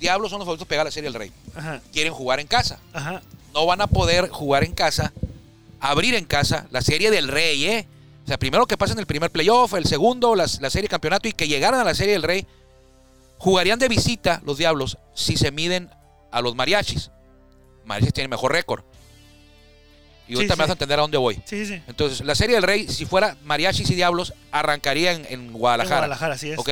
Diablos 0.00 0.30
son 0.30 0.40
los 0.40 0.46
favoritos 0.46 0.66
a 0.66 0.68
pegar 0.68 0.84
la 0.84 0.90
Serie 0.90 1.08
del 1.10 1.18
Rey. 1.18 1.32
Ajá, 1.54 1.80
Quieren 1.92 2.12
jugar 2.12 2.40
en 2.40 2.46
casa. 2.46 2.78
ajá. 2.92 3.22
no 3.54 3.64
van 3.66 3.80
a 3.80 3.86
poder 3.86 4.28
jugar 4.28 4.64
en 4.64 4.72
casa, 4.74 5.12
abrir 5.80 6.14
en 6.16 6.24
casa 6.24 6.66
la 6.72 6.82
serie 6.82 7.10
del 7.12 7.28
Rey, 7.28 7.64
¿eh? 7.66 7.86
O 8.24 8.26
sea, 8.26 8.38
primero 8.38 8.66
que 8.66 8.76
pasen 8.76 8.98
el 8.98 9.06
primer 9.06 9.30
playoff, 9.30 9.74
el 9.74 9.86
segundo, 9.86 10.34
las- 10.34 10.60
la, 10.60 10.70
serie 10.70 10.88
campeonato 10.88 11.28
y 11.28 11.32
que 11.32 11.46
llegaran 11.46 11.78
a 11.80 11.84
la 11.84 11.94
serie 11.94 12.14
del 12.14 12.22
Rey, 12.24 12.46
jugarían 13.38 13.78
de 13.78 13.88
visita 13.88 14.42
los 14.44 14.58
Diablos 14.58 14.98
si 15.14 15.36
se 15.36 15.50
miden 15.52 15.90
a 16.32 16.40
los 16.40 16.54
Mariachis. 16.56 17.10
Mariachis 17.84 18.12
tienen 18.14 18.30
mejor 18.30 18.52
récord. 18.52 18.82
Y 20.28 20.34
ahorita 20.34 20.54
sí. 20.54 20.58
me 20.58 20.62
vas 20.62 20.70
a 20.70 20.72
entender 20.72 20.98
a 20.98 21.02
dónde 21.02 21.18
voy. 21.18 21.40
Sí, 21.44 21.66
sí. 21.66 21.82
Entonces, 21.86 22.20
la 22.24 22.34
serie 22.34 22.54
del 22.54 22.62
Rey, 22.64 22.88
si 22.88 23.04
fuera 23.04 23.36
Mariachis 23.44 23.90
y 23.90 23.94
Diablos, 23.94 24.32
arrancaría 24.50 25.12
en, 25.12 25.26
en 25.26 25.32
En 25.48 25.52
Guadalajara. 25.52 25.96
Guadalajara, 26.00 26.34
así 26.34 26.50
es. 26.50 26.58
Ok. 26.58 26.70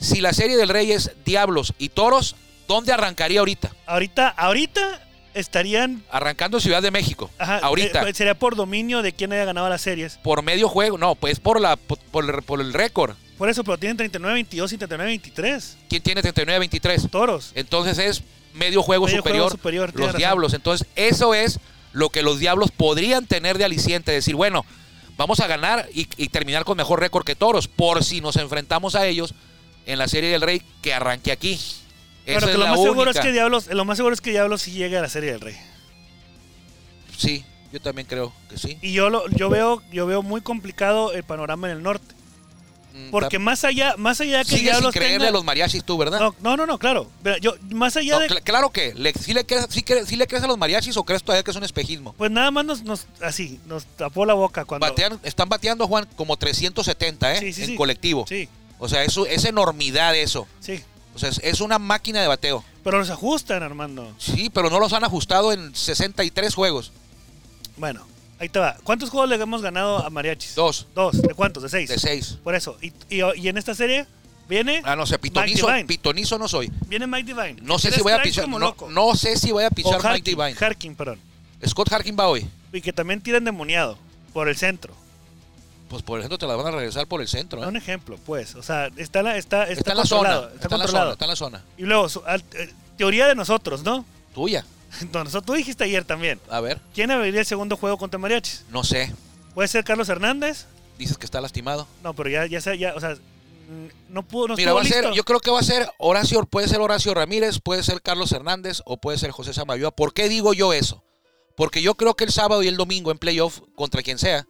Si 0.00 0.20
la 0.20 0.32
serie 0.32 0.56
del 0.56 0.68
Rey 0.68 0.92
es 0.92 1.12
Diablos 1.24 1.74
y 1.78 1.88
Toros, 1.90 2.36
¿dónde 2.66 2.92
arrancaría 2.92 3.40
ahorita? 3.40 3.70
Ahorita, 3.86 4.28
ahorita 4.28 5.00
estarían. 5.34 6.02
Arrancando 6.10 6.60
Ciudad 6.60 6.82
de 6.82 6.90
México. 6.90 7.30
Ajá, 7.38 7.58
ahorita. 7.58 8.08
eh, 8.08 8.14
sería 8.14 8.34
por 8.36 8.56
dominio 8.56 9.02
de 9.02 9.12
quién 9.12 9.32
haya 9.32 9.44
ganado 9.44 9.68
las 9.68 9.80
series. 9.82 10.18
por 10.22 10.42
medio 10.42 10.68
juego, 10.68 10.98
no, 10.98 11.14
pues 11.14 11.38
por 11.40 11.60
la 11.60 11.76
por, 11.76 11.98
por 11.98 12.24
el- 12.24 12.42
por 12.42 12.60
el 12.60 12.72
récord. 12.72 13.14
Por 13.36 13.48
eso, 13.48 13.62
pero 13.62 13.78
tienen 13.78 13.96
39-22 14.10 14.72
y 14.72 14.78
39-23. 14.78 15.74
¿Quién 15.88 16.02
tiene 16.02 16.22
39-23? 16.22 17.08
Toros. 17.08 17.52
Entonces 17.54 17.96
es 17.98 18.22
medio 18.54 18.82
juego 18.82 19.04
Medio 19.06 19.18
superior, 19.18 19.42
juego 19.44 19.56
superior, 19.56 19.92
los 19.94 20.06
razón. 20.06 20.18
Diablos. 20.18 20.54
Entonces 20.54 20.88
eso 20.96 21.34
es 21.34 21.60
lo 21.98 22.10
que 22.10 22.22
los 22.22 22.38
Diablos 22.38 22.70
podrían 22.70 23.26
tener 23.26 23.58
de 23.58 23.64
aliciente, 23.64 24.12
decir, 24.12 24.36
bueno, 24.36 24.64
vamos 25.16 25.40
a 25.40 25.46
ganar 25.46 25.88
y, 25.92 26.08
y 26.16 26.28
terminar 26.28 26.64
con 26.64 26.76
mejor 26.76 27.00
récord 27.00 27.24
que 27.24 27.34
Toros, 27.34 27.66
por 27.68 28.04
si 28.04 28.20
nos 28.20 28.36
enfrentamos 28.36 28.94
a 28.94 29.06
ellos 29.06 29.34
en 29.84 29.98
la 29.98 30.06
Serie 30.06 30.30
del 30.30 30.42
Rey 30.42 30.62
que 30.80 30.94
arranque 30.94 31.32
aquí. 31.32 31.58
Pero 32.24 32.46
que 32.46 32.58
lo 32.58 32.66
más 32.66 32.82
seguro 32.82 33.10
es 33.10 33.18
que 33.18 33.32
Diablos, 33.32 33.66
lo 33.68 33.84
más 33.84 33.96
seguro 33.96 34.14
es 34.14 34.20
que 34.20 34.30
Diablos 34.30 34.62
sí 34.62 34.72
llegue 34.72 34.98
a 34.98 35.00
la 35.00 35.08
serie 35.08 35.32
del 35.32 35.40
Rey. 35.40 35.56
Sí, 37.16 37.44
yo 37.72 37.80
también 37.80 38.06
creo 38.06 38.32
que 38.50 38.58
sí. 38.58 38.78
Y 38.82 38.92
yo 38.92 39.08
lo, 39.08 39.26
yo 39.30 39.48
veo, 39.48 39.82
yo 39.90 40.06
veo 40.06 40.22
muy 40.22 40.42
complicado 40.42 41.12
el 41.12 41.24
panorama 41.24 41.70
en 41.70 41.78
el 41.78 41.82
norte. 41.82 42.14
Mm, 42.98 43.10
Porque 43.10 43.38
más 43.38 43.62
allá, 43.64 43.94
más 43.96 44.20
allá 44.20 44.38
de 44.38 44.44
que 44.44 44.50
sigues 44.50 44.58
sin 44.60 44.64
Diablos 44.72 44.92
creerle 44.92 45.18
tenga- 45.18 45.28
a 45.28 45.32
los 45.32 45.44
mariachis 45.44 45.84
tú, 45.84 45.96
¿verdad? 45.96 46.18
no, 46.20 46.34
no, 46.40 46.56
no, 46.56 46.66
no, 46.66 46.78
claro. 46.78 47.08
Pero 47.22 47.36
yo, 47.38 47.54
más 47.70 47.96
allá 47.96 48.14
No, 48.14 48.20
de. 48.20 48.28
cl- 48.28 48.42
claro 48.42 48.70
que, 48.70 48.92
le, 48.94 49.12
¿sí, 49.12 49.32
le 49.34 49.46
crees, 49.46 49.66
sí, 49.70 49.82
cre- 49.82 50.04
sí 50.04 50.16
le 50.16 50.26
crees 50.26 50.42
a 50.44 50.46
los 50.46 50.58
mariachis 50.58 50.96
o 50.96 51.04
crees 51.04 51.22
todavía 51.22 51.42
que 51.42 51.50
es 51.52 51.56
un 51.56 51.64
espejismo? 51.64 52.12
Pues 52.18 52.30
nada 52.30 52.50
más 52.50 52.64
nos, 52.64 52.82
nos 52.82 53.06
así, 53.22 53.60
nos 53.66 53.84
tapó 53.86 54.26
la 54.26 54.34
boca 54.34 54.64
cuando. 54.64 54.86
Batean- 54.86 55.20
están 55.22 55.48
bateando, 55.48 55.86
Juan, 55.86 56.08
como 56.16 56.36
370, 56.36 57.34
¿eh? 57.34 57.38
Sí, 57.40 57.52
sí, 57.52 57.60
en 57.62 57.66
sí. 57.68 57.76
colectivo. 57.76 58.24
Sí, 58.28 58.48
O 58.78 58.88
sea, 58.88 59.04
eso 59.04 59.26
es 59.26 59.44
enormidad 59.44 60.14
eso. 60.16 60.46
sí. 60.60 60.82
O 61.14 61.18
sea, 61.20 61.30
es, 61.30 61.40
es 61.42 61.60
una 61.60 61.80
máquina 61.80 62.20
de 62.20 62.28
bateo. 62.28 62.62
Pero 62.84 62.98
los 62.98 63.10
ajustan, 63.10 63.64
Armando. 63.64 64.14
Sí, 64.18 64.50
pero 64.54 64.70
no 64.70 64.78
los 64.78 64.92
han 64.92 65.02
ajustado 65.02 65.52
en 65.52 65.74
63 65.74 66.54
juegos. 66.54 66.92
Bueno, 67.76 68.06
ahí 68.38 68.48
te 68.48 68.58
va. 68.58 68.76
¿Cuántos 68.84 69.10
juegos 69.10 69.28
le 69.28 69.36
hemos 69.36 69.62
ganado 69.62 69.98
a 70.04 70.10
Mariachis? 70.10 70.54
Dos 70.54 70.86
Dos. 70.94 71.20
¿De 71.20 71.34
cuántos? 71.34 71.62
¿De 71.62 71.68
seis? 71.68 71.88
de 71.88 71.98
seis. 71.98 72.38
Por 72.44 72.54
eso. 72.54 72.76
Y, 72.80 72.92
y- 73.10 73.22
y 73.36 73.48
en 73.48 73.58
esta 73.58 73.74
serie 73.74 74.06
viene, 74.48 74.82
Ah, 74.84 74.96
no 74.96 75.06
sé, 75.06 75.18
pitonizo, 75.18 75.68
pitonizo 75.86 76.38
no 76.38 76.48
soy. 76.48 76.70
viene 76.86 77.06
Mike 77.06 77.34
Divine. 77.34 77.56
No 77.62 77.78
sé 77.78 77.90
si 77.92 78.00
voy 78.02 78.12
a 78.12 78.22
pichar. 78.22 78.48
No, 78.48 79.14
sé 79.16 79.36
si 79.36 79.52
voy 79.52 79.64
a 79.64 79.70
pichar 79.70 80.02
Mike 80.12 80.30
Divine. 80.30 80.56
Harkin, 80.58 80.94
perdón. 80.94 81.20
Scott 81.66 81.92
Harkin 81.92 82.16
va 82.18 82.28
hoy. 82.28 82.46
Y 82.72 82.80
que 82.80 82.92
también 82.92 83.20
tiran 83.20 83.44
demoniado 83.44 83.98
por 84.32 84.48
el 84.48 84.56
centro. 84.56 84.94
Pues 85.88 86.02
por 86.02 86.18
ejemplo 86.18 86.36
te 86.36 86.46
la 86.46 86.54
van 86.54 86.66
a 86.66 86.70
regresar 86.70 87.06
por 87.06 87.22
el 87.22 87.28
centro. 87.28 87.64
¿eh? 87.64 87.66
Un 87.66 87.76
ejemplo, 87.76 88.18
pues. 88.26 88.54
O 88.54 88.62
sea, 88.62 88.88
está, 88.98 89.22
la- 89.22 89.38
está, 89.38 89.62
está, 89.64 89.72
Está, 89.72 89.92
en 89.92 89.96
la 89.98 90.04
zona. 90.04 90.30
Está, 90.54 90.74
en 90.74 90.80
la 90.80 90.86
zona. 90.88 91.12
Está 91.12 91.24
en 91.24 91.30
la 91.30 91.36
zona. 91.36 91.64
Y 91.78 91.82
luego, 91.84 92.08
su- 92.10 92.22
al- 92.26 92.44
eh, 92.52 92.72
teoría 92.98 93.26
de 93.26 93.34
nosotros, 93.34 93.82
¿no? 93.82 94.04
Tuya. 94.34 94.64
Entonces, 95.00 95.42
tú 95.44 95.52
dijiste 95.54 95.84
ayer 95.84 96.04
también. 96.04 96.40
A 96.50 96.60
ver, 96.60 96.80
¿Quién 96.94 97.10
abriría 97.10 97.40
el 97.40 97.46
segundo 97.46 97.76
juego 97.76 97.96
contra 97.98 98.18
Mariachis? 98.18 98.64
no 98.70 98.84
sé. 98.84 99.12
¿Puede 99.54 99.68
ser 99.68 99.84
Carlos 99.84 100.08
Hernández? 100.08 100.66
Dices 100.98 101.18
que 101.18 101.24
está 101.24 101.40
lastimado. 101.40 101.86
No, 102.04 102.14
pero 102.14 102.30
ya, 102.30 102.46
ya, 102.46 102.60
sé, 102.60 102.78
ya, 102.78 102.94
o 102.94 103.00
sea, 103.00 103.16
no 104.08 104.22
pudo, 104.22 104.48
no 104.48 104.56
Mira, 104.56 104.72
va 104.72 104.82
a 104.82 104.84
ser, 104.84 105.12
yo 105.12 105.24
creo 105.24 105.40
que 105.40 105.50
va 105.50 105.60
a 105.60 105.64
ser 105.64 105.90
Horacio, 105.98 106.44
puede 106.46 106.68
ser 106.68 106.80
Horacio 106.80 107.12
Ramírez, 107.12 107.58
puede 107.60 107.82
ser 107.82 108.00
Carlos 108.00 108.32
Hernández 108.32 108.80
o 108.84 108.96
puede 108.96 109.18
ser 109.18 109.30
José 109.30 109.52
Samayoa. 109.52 109.90
¿Por 109.90 110.14
qué 110.14 110.28
digo 110.28 110.54
yo 110.54 110.72
eso? 110.72 111.02
Porque 111.56 111.82
yo 111.82 111.96
creo 111.96 112.14
que 112.14 112.24
el 112.24 112.32
sábado 112.32 112.62
y 112.62 112.68
el 112.68 112.76
domingo 112.76 113.10
en 113.10 113.18
playoff, 113.18 113.60
contra 113.74 114.02
quien 114.02 114.18
sea, 114.18 114.46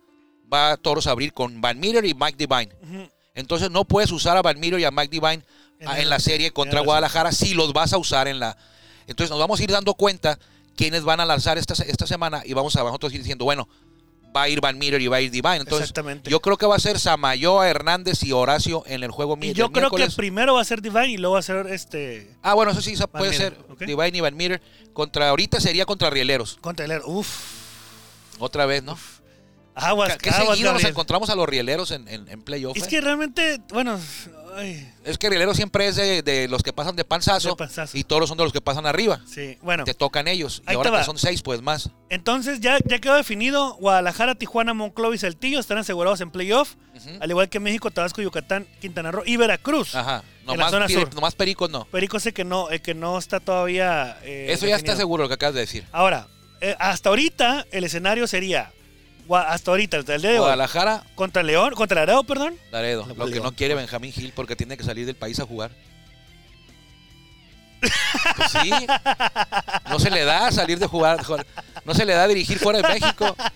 va 0.53 0.73
a 0.73 0.77
Toros 0.77 1.07
a 1.07 1.11
abrir 1.11 1.33
con 1.33 1.61
Van 1.61 1.81
Miller 1.81 2.05
y 2.05 2.15
Mike 2.15 2.37
Divine. 2.37 2.71
Entonces 3.35 3.71
no 3.71 3.85
puedes 3.85 4.13
usar 4.13 4.37
a 4.37 4.43
Van 4.43 4.61
Miller 4.61 4.81
y 4.81 4.85
a 4.85 4.91
Mike 4.91 5.11
Divine 5.11 5.43
En 5.81 6.11
la 6.11 6.21
serie 6.21 6.51
contra. 6.51 6.81
Guadalajara 6.81 7.33
si 7.33 7.55
los 7.55 7.73
vas 7.73 7.93
a 7.93 7.99
usar 7.99 8.29
en 8.29 8.41
la... 8.41 8.57
Entonces 9.09 9.31
nos 9.31 9.39
vamos 9.41 9.59
a 9.59 9.65
ir 9.65 9.71
dando 9.71 9.95
cuenta 9.95 10.39
quiénes 10.77 11.03
van 11.03 11.19
a 11.19 11.27
lanzar 11.27 11.59
esta, 11.59 11.75
esta 11.83 12.07
semana 12.07 12.43
y 12.45 12.53
vamos 12.53 12.77
a 12.77 12.85
nosotros 12.85 13.13
ir 13.13 13.21
diciendo, 13.21 13.45
bueno, 13.45 13.69
va 14.37 14.43
a 14.43 14.49
ir 14.49 14.61
Van 14.61 14.79
Miller 14.79 15.01
y 15.01 15.09
va 15.09 15.17
a 15.17 15.21
ir 15.21 15.31
Divine. 15.31 15.57
Entonces 15.57 15.91
Exactamente. 15.91 16.31
yo 16.31 16.41
creo 16.41 16.57
que 16.57 16.67
va 16.67 16.77
a 16.77 16.79
ser 16.79 17.01
Samayoa, 17.01 17.69
Hernández 17.69 18.23
y 18.23 18.33
Horacio 18.33 18.85
en 18.87 19.03
el 19.03 19.11
juego 19.11 19.37
y 19.41 19.53
yo 19.55 19.73
creo 19.73 19.91
que 19.91 20.07
primero 20.17 20.55
va 20.55 20.61
a 20.61 20.65
ser 20.65 20.83
Divine 20.83 21.09
y 21.09 21.17
luego 21.17 21.35
va 21.35 21.41
a 21.41 21.43
ser 21.43 21.67
este 21.69 22.37
Ah, 22.43 22.55
bueno, 22.55 22.71
eso 22.73 22.81
sí 22.83 22.93
esa 22.93 23.07
puede 23.07 23.33
ser. 23.33 23.57
Divine 23.81 24.19
y 24.19 24.21
Van 24.21 24.37
Miller. 24.37 24.63
Contra, 24.93 25.29
ahorita 25.31 25.61
sería 25.61 25.87
contra 25.87 26.11
Rieleros. 26.11 26.59
contra 26.61 26.85
el 26.85 27.03
Uf. 27.05 27.29
Otra 28.39 28.67
vez, 28.67 28.83
¿no? 28.83 28.97
Aguas, 29.85 30.17
Qué 30.19 30.31
aguas, 30.31 30.57
seguido 30.57 30.73
nos 30.73 30.85
encontramos 30.85 31.31
a 31.31 31.35
los 31.35 31.49
Rieleros 31.49 31.91
en, 31.91 32.07
en, 32.09 32.29
en 32.29 32.43
playoff. 32.43 32.77
Es 32.77 32.85
eh? 32.85 32.89
que 32.89 33.01
realmente, 33.01 33.61
bueno, 33.71 33.99
ay, 34.57 34.89
Es 35.05 35.19
que 35.19 35.29
Rieleros 35.31 35.57
siempre 35.57 35.87
es 35.89 35.97
de, 35.97 36.23
de 36.23 36.49
los 36.49 36.63
que 36.63 36.73
pasan 36.73 36.97
de 36.97 37.05
panzazo, 37.05 37.51
De 37.51 37.57
panzazo. 37.57 37.97
y 37.97 38.05
todos 38.05 38.29
son 38.29 38.39
de 38.39 38.45
los 38.45 38.53
que 38.53 38.61
pasan 38.61 38.87
arriba. 38.87 39.21
sí, 39.27 39.57
bueno. 39.63 39.85
Te 39.85 39.95
tocan 39.95 40.29
ellos. 40.29 40.63
Y 40.69 40.75
ahora 40.75 40.91
que 40.99 41.05
son 41.05 41.19
seis, 41.19 41.43
pues 41.43 41.63
más. 41.63 41.91
Entonces 42.11 42.61
ya, 42.61 42.79
ya 42.85 42.99
quedó 42.99 43.15
definido, 43.15 43.75
Guadalajara, 43.75 44.35
Tijuana, 44.35 44.75
Monclova 44.75 45.15
y 45.15 45.19
Saltillo 45.19 45.61
están 45.61 45.79
asegurados 45.79 46.21
en 46.21 46.31
playoff, 46.31 46.75
al 47.21 47.31
igual 47.31 47.49
que 47.49 47.61
México, 47.61 47.91
Tabasco, 47.91 48.21
Yucatán, 48.23 48.67
Quintana 48.81 49.11
Roo 49.13 49.23
y 49.25 49.37
Veracruz. 49.37 49.95
Ajá. 49.95 50.23
en 50.41 50.47
la 50.47 50.55
Nomás, 50.55 50.71
zona 50.71 50.87
pide- 50.87 51.01
sur. 51.01 51.15
nomás 51.15 51.35
Pericos 51.35 51.71
no. 51.71 51.85
Perico 51.85 52.19
sé 52.19 52.33
que 52.33 52.43
no, 52.45 52.71
eh, 52.71 52.81
que 52.81 52.95
no 52.95 53.19
está 53.19 53.39
todavía. 53.39 54.19
eh, 54.23 54.47
Eso 54.51 54.67
ya 54.67 54.77
está 54.77 54.97
seguro 54.97 55.25
lo 55.25 55.29
que 55.29 55.35
acabas 55.35 55.55
de 55.55 55.61
decir. 55.61 55.85
Ahora, 55.93 56.27
eh, 56.61 56.75
hasta 56.81 57.11
ahorita 57.11 57.67
el 57.71 57.85
escenario 57.85 58.27
sería. 58.27 58.73
Hasta 59.31 59.71
ahorita, 59.71 59.99
hasta 59.99 60.15
el 60.15 60.23
día 60.23 60.31
de 60.31 60.37
hoy, 60.39 60.43
Guadalajara, 60.43 61.03
Contra 61.15 61.43
León, 61.43 61.75
contra 61.75 62.01
Laredo, 62.03 62.25
perdón. 62.25 62.57
Laredo. 62.73 63.07
Lo 63.07 63.15
Lo 63.15 63.25
que 63.27 63.33
León. 63.33 63.45
no 63.45 63.53
quiere 63.53 63.75
Benjamín 63.75 64.13
Gil 64.13 64.33
porque 64.35 64.57
tiene 64.57 64.77
que 64.77 64.85
salir 64.85 65.05
del 65.07 65.17
país 65.17 65.39
a 65.41 65.45
jugar. 65.47 65.71
Pues 68.37 68.51
sí. 68.51 68.71
No 69.89 69.99
se 70.01 70.11
le 70.11 70.25
da 70.25 70.51
salir 70.51 70.79
de 70.79 70.87
jugar. 70.87 71.23
jugar- 71.25 71.47
No 71.85 71.95
se 71.95 72.05
le 72.05 72.15
da 72.15 72.27
dirigir 72.27 72.59
fuera 72.59 72.81
de 72.83 72.89
México. 73.01 73.37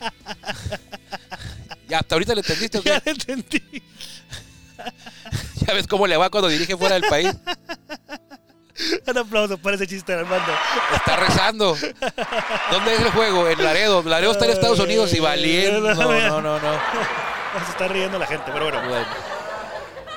Ya, 1.89 1.99
hasta 1.99 2.15
ahorita 2.15 2.35
le 2.35 2.41
entendiste. 2.41 2.79
o 2.79 2.83
qué? 2.83 2.89
Ya 2.91 3.03
lo 3.05 3.11
entendí. 3.13 3.63
Ya 5.67 5.75
ves 5.75 5.87
cómo 5.87 6.07
le 6.07 6.17
va 6.17 6.29
cuando 6.31 6.49
dirige 6.49 6.77
fuera 6.77 6.95
del 6.95 7.05
país. 7.09 7.29
Un 9.07 9.19
aplauso 9.19 9.59
para 9.59 9.77
ese 9.77 9.87
chiste, 9.87 10.13
Armando. 10.15 10.53
Está 10.95 11.17
rezando. 11.17 11.77
¿Dónde 12.71 12.95
es 12.95 13.01
el 13.01 13.11
juego? 13.11 13.49
En 13.49 13.63
Laredo. 13.63 14.03
Laredo 14.03 14.33
está 14.33 14.47
en 14.47 14.53
Estados 14.53 14.79
Unidos 14.79 15.13
y 15.13 15.21
valiendo. 15.21 15.95
No, 15.95 16.41
no, 16.41 16.41
no, 16.41 16.59
no. 16.59 16.73
Se 17.67 17.71
está 17.71 17.89
riendo 17.89 18.19
la 18.19 18.27
gente, 18.27 18.51
pero 18.51 18.65
bueno. 18.65 18.81
Bueno. 18.89 19.07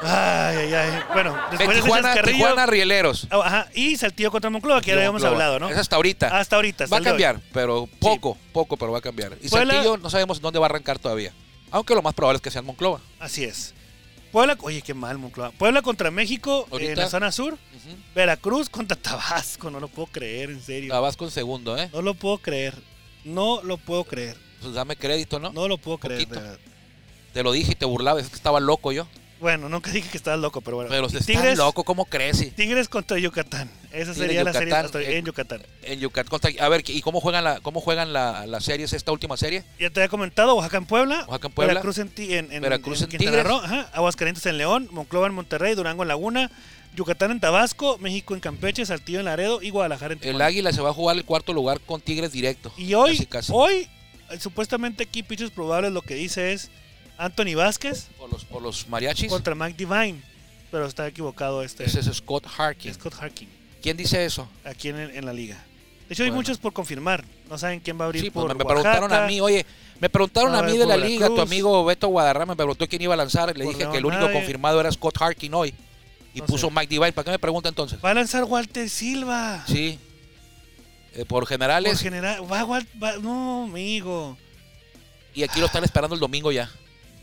Ay, 0.02 0.58
ay, 0.58 0.74
ay. 0.74 1.00
Bueno, 1.14 1.36
En 1.52 1.58
después 1.58 1.78
de 1.78 1.84
Tijuana, 1.84 2.22
Tijuana 2.22 2.66
Rieleros. 2.66 3.28
Ah, 3.32 3.42
Ajá, 3.44 3.68
y 3.74 3.98
Saltillo 3.98 4.32
contra 4.32 4.50
Monclova, 4.50 4.82
que 4.82 4.92
ya 4.92 4.98
habíamos 4.98 5.24
hablado, 5.24 5.60
¿no? 5.60 5.70
Es 5.70 5.78
hasta 5.78 5.96
ahorita. 5.96 6.38
Hasta 6.38 6.56
ahorita. 6.56 6.86
Va 6.88 6.98
a 6.98 7.00
hoy. 7.00 7.06
cambiar, 7.06 7.40
pero 7.54 7.88
poco, 8.00 8.38
poco, 8.54 8.78
pero 8.78 8.92
va 8.92 9.00
a 9.00 9.02
cambiar. 9.02 9.34
Y 9.42 9.50
Saltillo 9.50 9.98
no 9.98 10.10
sabemos 10.10 10.40
dónde 10.42 10.60
va 10.60 10.68
a 10.68 10.70
arrancar 10.70 11.00
todavía. 11.00 11.34
Aunque 11.72 11.96
lo 11.96 12.02
más 12.02 12.14
probable 12.14 12.38
es 12.38 12.42
que 12.42 12.52
sea 12.52 12.60
en 12.60 12.68
Monclova. 12.68 13.00
Así 13.20 13.44
es. 13.44 13.74
Puebla, 14.36 14.58
oye, 14.64 14.82
qué 14.82 14.94
mal, 14.94 15.18
Monclova. 15.18 15.52
Puebla 15.52 15.82
contra 15.82 16.12
México 16.12 16.68
Ahorita. 16.70 16.92
en 16.92 16.98
la 16.98 17.10
zona 17.10 17.32
sur. 17.32 17.58
Veracruz 18.14 18.68
contra 18.68 18.98
Tabasco, 18.98 19.72
no 19.72 19.80
lo 19.80 19.88
puedo 19.88 20.08
creer, 20.08 20.50
en 20.50 20.62
serio. 20.62 20.94
La 20.94 21.00
vas 21.00 21.16
con 21.16 21.32
segundo, 21.32 21.78
¿eh? 21.78 21.90
No 21.94 22.02
lo 22.02 22.16
puedo 22.16 22.40
creer. 22.40 22.76
No 23.24 23.64
lo 23.64 23.78
puedo 23.78 24.04
creer. 24.04 24.36
Pues 24.60 24.74
dame 24.74 24.98
crédito, 24.98 25.40
¿no? 25.40 25.54
No 25.54 25.70
lo 25.70 25.78
puedo 25.78 26.00
creer. 26.00 26.28
Verdad. 26.28 26.60
Te 27.32 27.44
lo 27.44 27.54
dije 27.54 27.72
y 27.72 27.76
te 27.76 27.86
burlabas, 27.86 28.26
es 28.26 28.30
que 28.30 28.36
estaba 28.36 28.60
loco 28.60 28.92
yo. 28.92 29.08
Bueno, 29.40 29.68
nunca 29.68 29.92
dije 29.92 30.10
que 30.10 30.18
estabas 30.18 30.40
loco, 30.40 30.62
pero 30.62 30.78
bueno. 30.78 30.90
Pero 30.90 31.10
si 31.10 31.20
Tigres, 31.20 31.58
loco, 31.58 31.84
¿cómo 31.84 32.06
crees? 32.06 32.56
Tigres 32.56 32.88
contra 32.88 33.18
Yucatán. 33.20 33.70
Esa 33.92 34.14
sería 34.14 34.44
la 34.44 34.54
serie 34.54 34.74
hasta- 34.74 35.02
eh, 35.02 35.18
en 35.18 35.26
Yucatán. 35.26 35.62
En 35.84 36.00
Yucatán. 36.00 36.30
contra- 36.30 36.66
A 36.66 36.70
ver, 36.70 36.84
¿y 36.88 37.02
cómo 37.02 37.20
juegan, 37.20 37.44
la, 37.44 37.60
cómo 37.60 37.82
juegan 37.82 38.14
la, 38.14 38.46
las 38.48 38.64
series, 38.64 38.94
esta 38.94 39.12
última 39.12 39.36
serie? 39.36 39.64
Ya 39.80 39.90
te 39.90 40.00
había 40.00 40.10
comentado, 40.10 40.56
Oaxaca 40.56 40.78
en 40.78 40.86
Puebla. 40.86 41.26
Oaxaca 41.28 41.48
en 41.48 41.54
Puebla. 41.54 41.74
Veracruz 41.74 41.98
en, 41.98 42.12
en, 42.18 42.52
en- 42.52 42.62
Veracruz 42.62 43.02
en 43.02 43.10
Quintana. 43.10 43.44
Roo, 43.44 43.58
ajá, 43.62 43.90
Aguascalientes 43.94 44.46
en 44.46 44.58
León, 44.58 44.88
Monclova 44.92 45.28
en 45.28 45.34
Monterrey, 45.34 45.76
Durango 45.76 46.04
en 46.04 46.08
Laguna, 46.08 46.50
Yucatán 46.96 47.32
en 47.32 47.42
Tabasco, 47.42 47.98
México 47.98 48.36
en 48.36 48.40
Campeche, 48.40 48.86
Saltillo 48.86 49.20
en 49.20 49.26
Laredo 49.26 49.62
y 49.62 49.70
Guadalajara 49.70 50.14
en 50.14 50.20
El 50.20 50.24
Tijuana. 50.24 50.46
Águila 50.46 50.72
se 50.72 50.80
va 50.82 50.92
a 50.92 50.94
jugar 50.94 51.18
el 51.18 51.26
cuarto 51.26 51.52
lugar 51.54 51.82
con 51.82 52.00
Tigres 52.00 52.32
directo. 52.32 52.72
Y 52.78 52.94
hoy, 52.94 53.12
Casi, 53.12 53.26
casi. 53.26 53.52
hoy, 53.54 53.88
supuestamente 54.40 55.04
aquí 55.04 55.24
Pichos 55.24 55.52
Probables 55.52 55.92
lo 55.92 56.02
que 56.02 56.16
dice 56.16 56.54
es 56.54 56.70
Anthony 57.18 57.56
Vázquez 57.56 58.08
Por 58.18 58.32
los, 58.32 58.46
por 58.46 58.62
los 58.62 58.88
mariachis. 58.90 59.30
contra 59.30 59.56
Mike 59.56 59.76
Divine. 59.86 60.22
Pero 60.72 60.86
está 60.88 61.08
equivocado 61.08 61.62
este 61.64 61.86
Ese 61.86 62.00
es 62.02 62.06
Scott 62.08 62.46
Harkin. 62.58 62.94
Scott 62.94 63.14
Harkin 63.20 63.48
¿Quién 63.82 63.96
dice 63.98 64.26
eso? 64.26 64.48
aquí 64.64 64.90
en, 64.90 64.98
en 65.00 65.26
la 65.26 65.32
liga. 65.34 65.64
De 66.08 66.14
hecho, 66.14 66.24
hay 66.24 66.32
muchos 66.32 66.58
por 66.58 66.74
confirmar. 66.74 67.24
No 67.50 67.58
saben 67.58 67.80
quién 67.80 68.00
va 68.00 68.04
a 68.04 68.08
abrir 68.08 68.22
Sí, 68.24 68.30
pues 68.30 68.44
por 68.44 68.50
me, 68.54 68.58
me 68.58 68.66
preguntaron 68.66 69.12
a 69.14 69.22
mí, 69.28 69.40
oye, 69.42 69.66
me 70.00 70.10
preguntaron 70.10 70.54
A 70.56 70.62
mí 70.64 70.78
de 70.78 70.86
la 70.86 70.96
por 70.96 71.04
liga, 71.06 71.28
tu 71.28 71.42
amigo 71.42 71.86
Beto 71.86 72.08
Guadarrama 72.10 72.54
me 72.54 72.58
preguntó 72.58 72.88
quién 72.88 73.02
iba 73.02 73.14
a 73.14 73.18
lanzar, 73.18 73.56
le 73.58 73.64
Por 73.64 73.74
dije 73.76 73.90
que 73.90 73.98
el 73.98 74.06
único 74.06 74.24
nadie. 74.24 74.34
confirmado 74.34 74.80
era 74.80 74.92
Scott 74.92 75.20
Harkin 75.22 75.54
hoy. 75.54 75.74
Y 76.34 76.40
No 76.42 76.46
puso 76.48 76.68
sé. 76.68 76.74
Mike 76.76 76.88
Divine, 76.88 77.14
¿para 77.14 77.26
qué 77.26 77.32
me 77.32 77.40
pregunta 77.40 77.70
entonces? 77.70 77.98
Va 78.04 78.12
a 78.12 78.14
lanzar 78.14 78.44
Walter 78.44 78.90
Silva. 78.90 79.64
Sí. 79.68 79.98
Eh, 81.14 81.20
por 81.20 81.28
Por 81.44 81.48
generales, 81.48 82.02
general, 82.02 82.42
va, 82.52 82.66
Wal- 82.66 82.88
va- 83.02 83.18
no, 83.18 83.64
amigo. 83.64 84.38
y 85.34 85.44
aquí 85.44 85.60
lo 85.60 85.68
están 85.68 85.84
esperando 85.86 86.14
el 86.14 86.20
domingo 86.20 86.52
ya, 86.52 86.70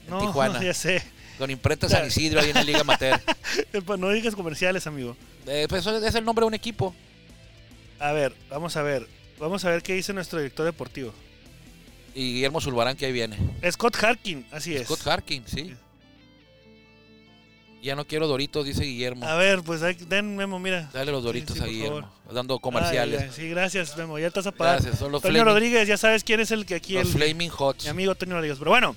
en 0.09 0.19
Tijuana, 0.19 0.62
ya 0.62 0.75
sé. 0.75 1.03
con 1.38 1.51
Imprenta 1.51 1.88
San 1.88 2.07
Isidro 2.07 2.41
ahí 2.41 2.49
en 2.51 2.55
la 2.55 2.65
Liga 2.65 2.81
Amateur. 2.81 3.21
No 3.99 4.11
digas 4.11 4.35
comerciales, 4.35 4.87
amigo. 4.87 5.17
Eh, 5.47 5.67
pues 5.69 5.81
eso 5.81 5.97
es 6.05 6.15
el 6.15 6.25
nombre 6.25 6.43
de 6.45 6.49
un 6.49 6.55
equipo. 6.55 6.95
A 7.99 8.12
ver, 8.12 8.35
vamos 8.51 8.77
a 8.77 8.83
ver. 8.83 9.07
Vamos 9.38 9.65
a 9.65 9.71
ver 9.71 9.83
qué 9.83 9.95
dice 9.95 10.12
nuestro 10.12 10.38
director 10.38 10.65
deportivo. 10.65 11.12
Y 12.15 12.35
Guillermo 12.35 12.61
Zulbarán 12.61 12.97
que 12.97 13.07
ahí 13.07 13.12
viene. 13.12 13.37
Scott 13.71 13.97
Harkin, 14.03 14.47
así 14.53 14.77
es. 14.77 14.85
Scott 14.87 15.07
Harkin, 15.07 15.45
sí. 15.47 15.75
Ya 17.83 17.97
no 17.97 18.07
quiero 18.07 18.29
Doritos, 18.29 18.65
dice 18.65 18.85
Guillermo. 18.85 19.27
A 19.27 19.35
ver, 19.35 19.62
pues 19.62 19.81
den 20.09 20.37
Memo, 20.37 20.61
mira. 20.61 20.88
Dale 20.93 21.11
los 21.11 21.25
Doritos 21.25 21.57
sí, 21.57 21.62
a 21.65 21.67
Guillermo, 21.67 22.03
favor. 22.03 22.35
dando 22.35 22.59
comerciales. 22.61 23.21
Ay, 23.21 23.27
ay, 23.29 23.35
sí, 23.35 23.49
gracias, 23.49 23.97
Memo. 23.97 24.21
Ya 24.21 24.29
estás 24.29 24.47
a 24.47 24.53
pagar. 24.53 24.77
Gracias, 24.81 25.01
son 25.01 25.11
los 25.11 25.21
Toño 25.21 25.33
Flaming, 25.33 25.53
Rodríguez, 25.53 25.88
ya 25.88 25.97
sabes 25.97 26.23
quién 26.23 26.38
es 26.38 26.53
el 26.53 26.65
que 26.65 26.77
aquí 26.77 26.95
los 26.95 27.07
el 27.07 27.12
Flaming 27.12 27.51
Hots. 27.59 27.85
mi 27.85 27.91
amigo 27.91 28.15
Toño 28.15 28.35
Rodríguez. 28.35 28.59
Pero 28.59 28.71
bueno, 28.71 28.95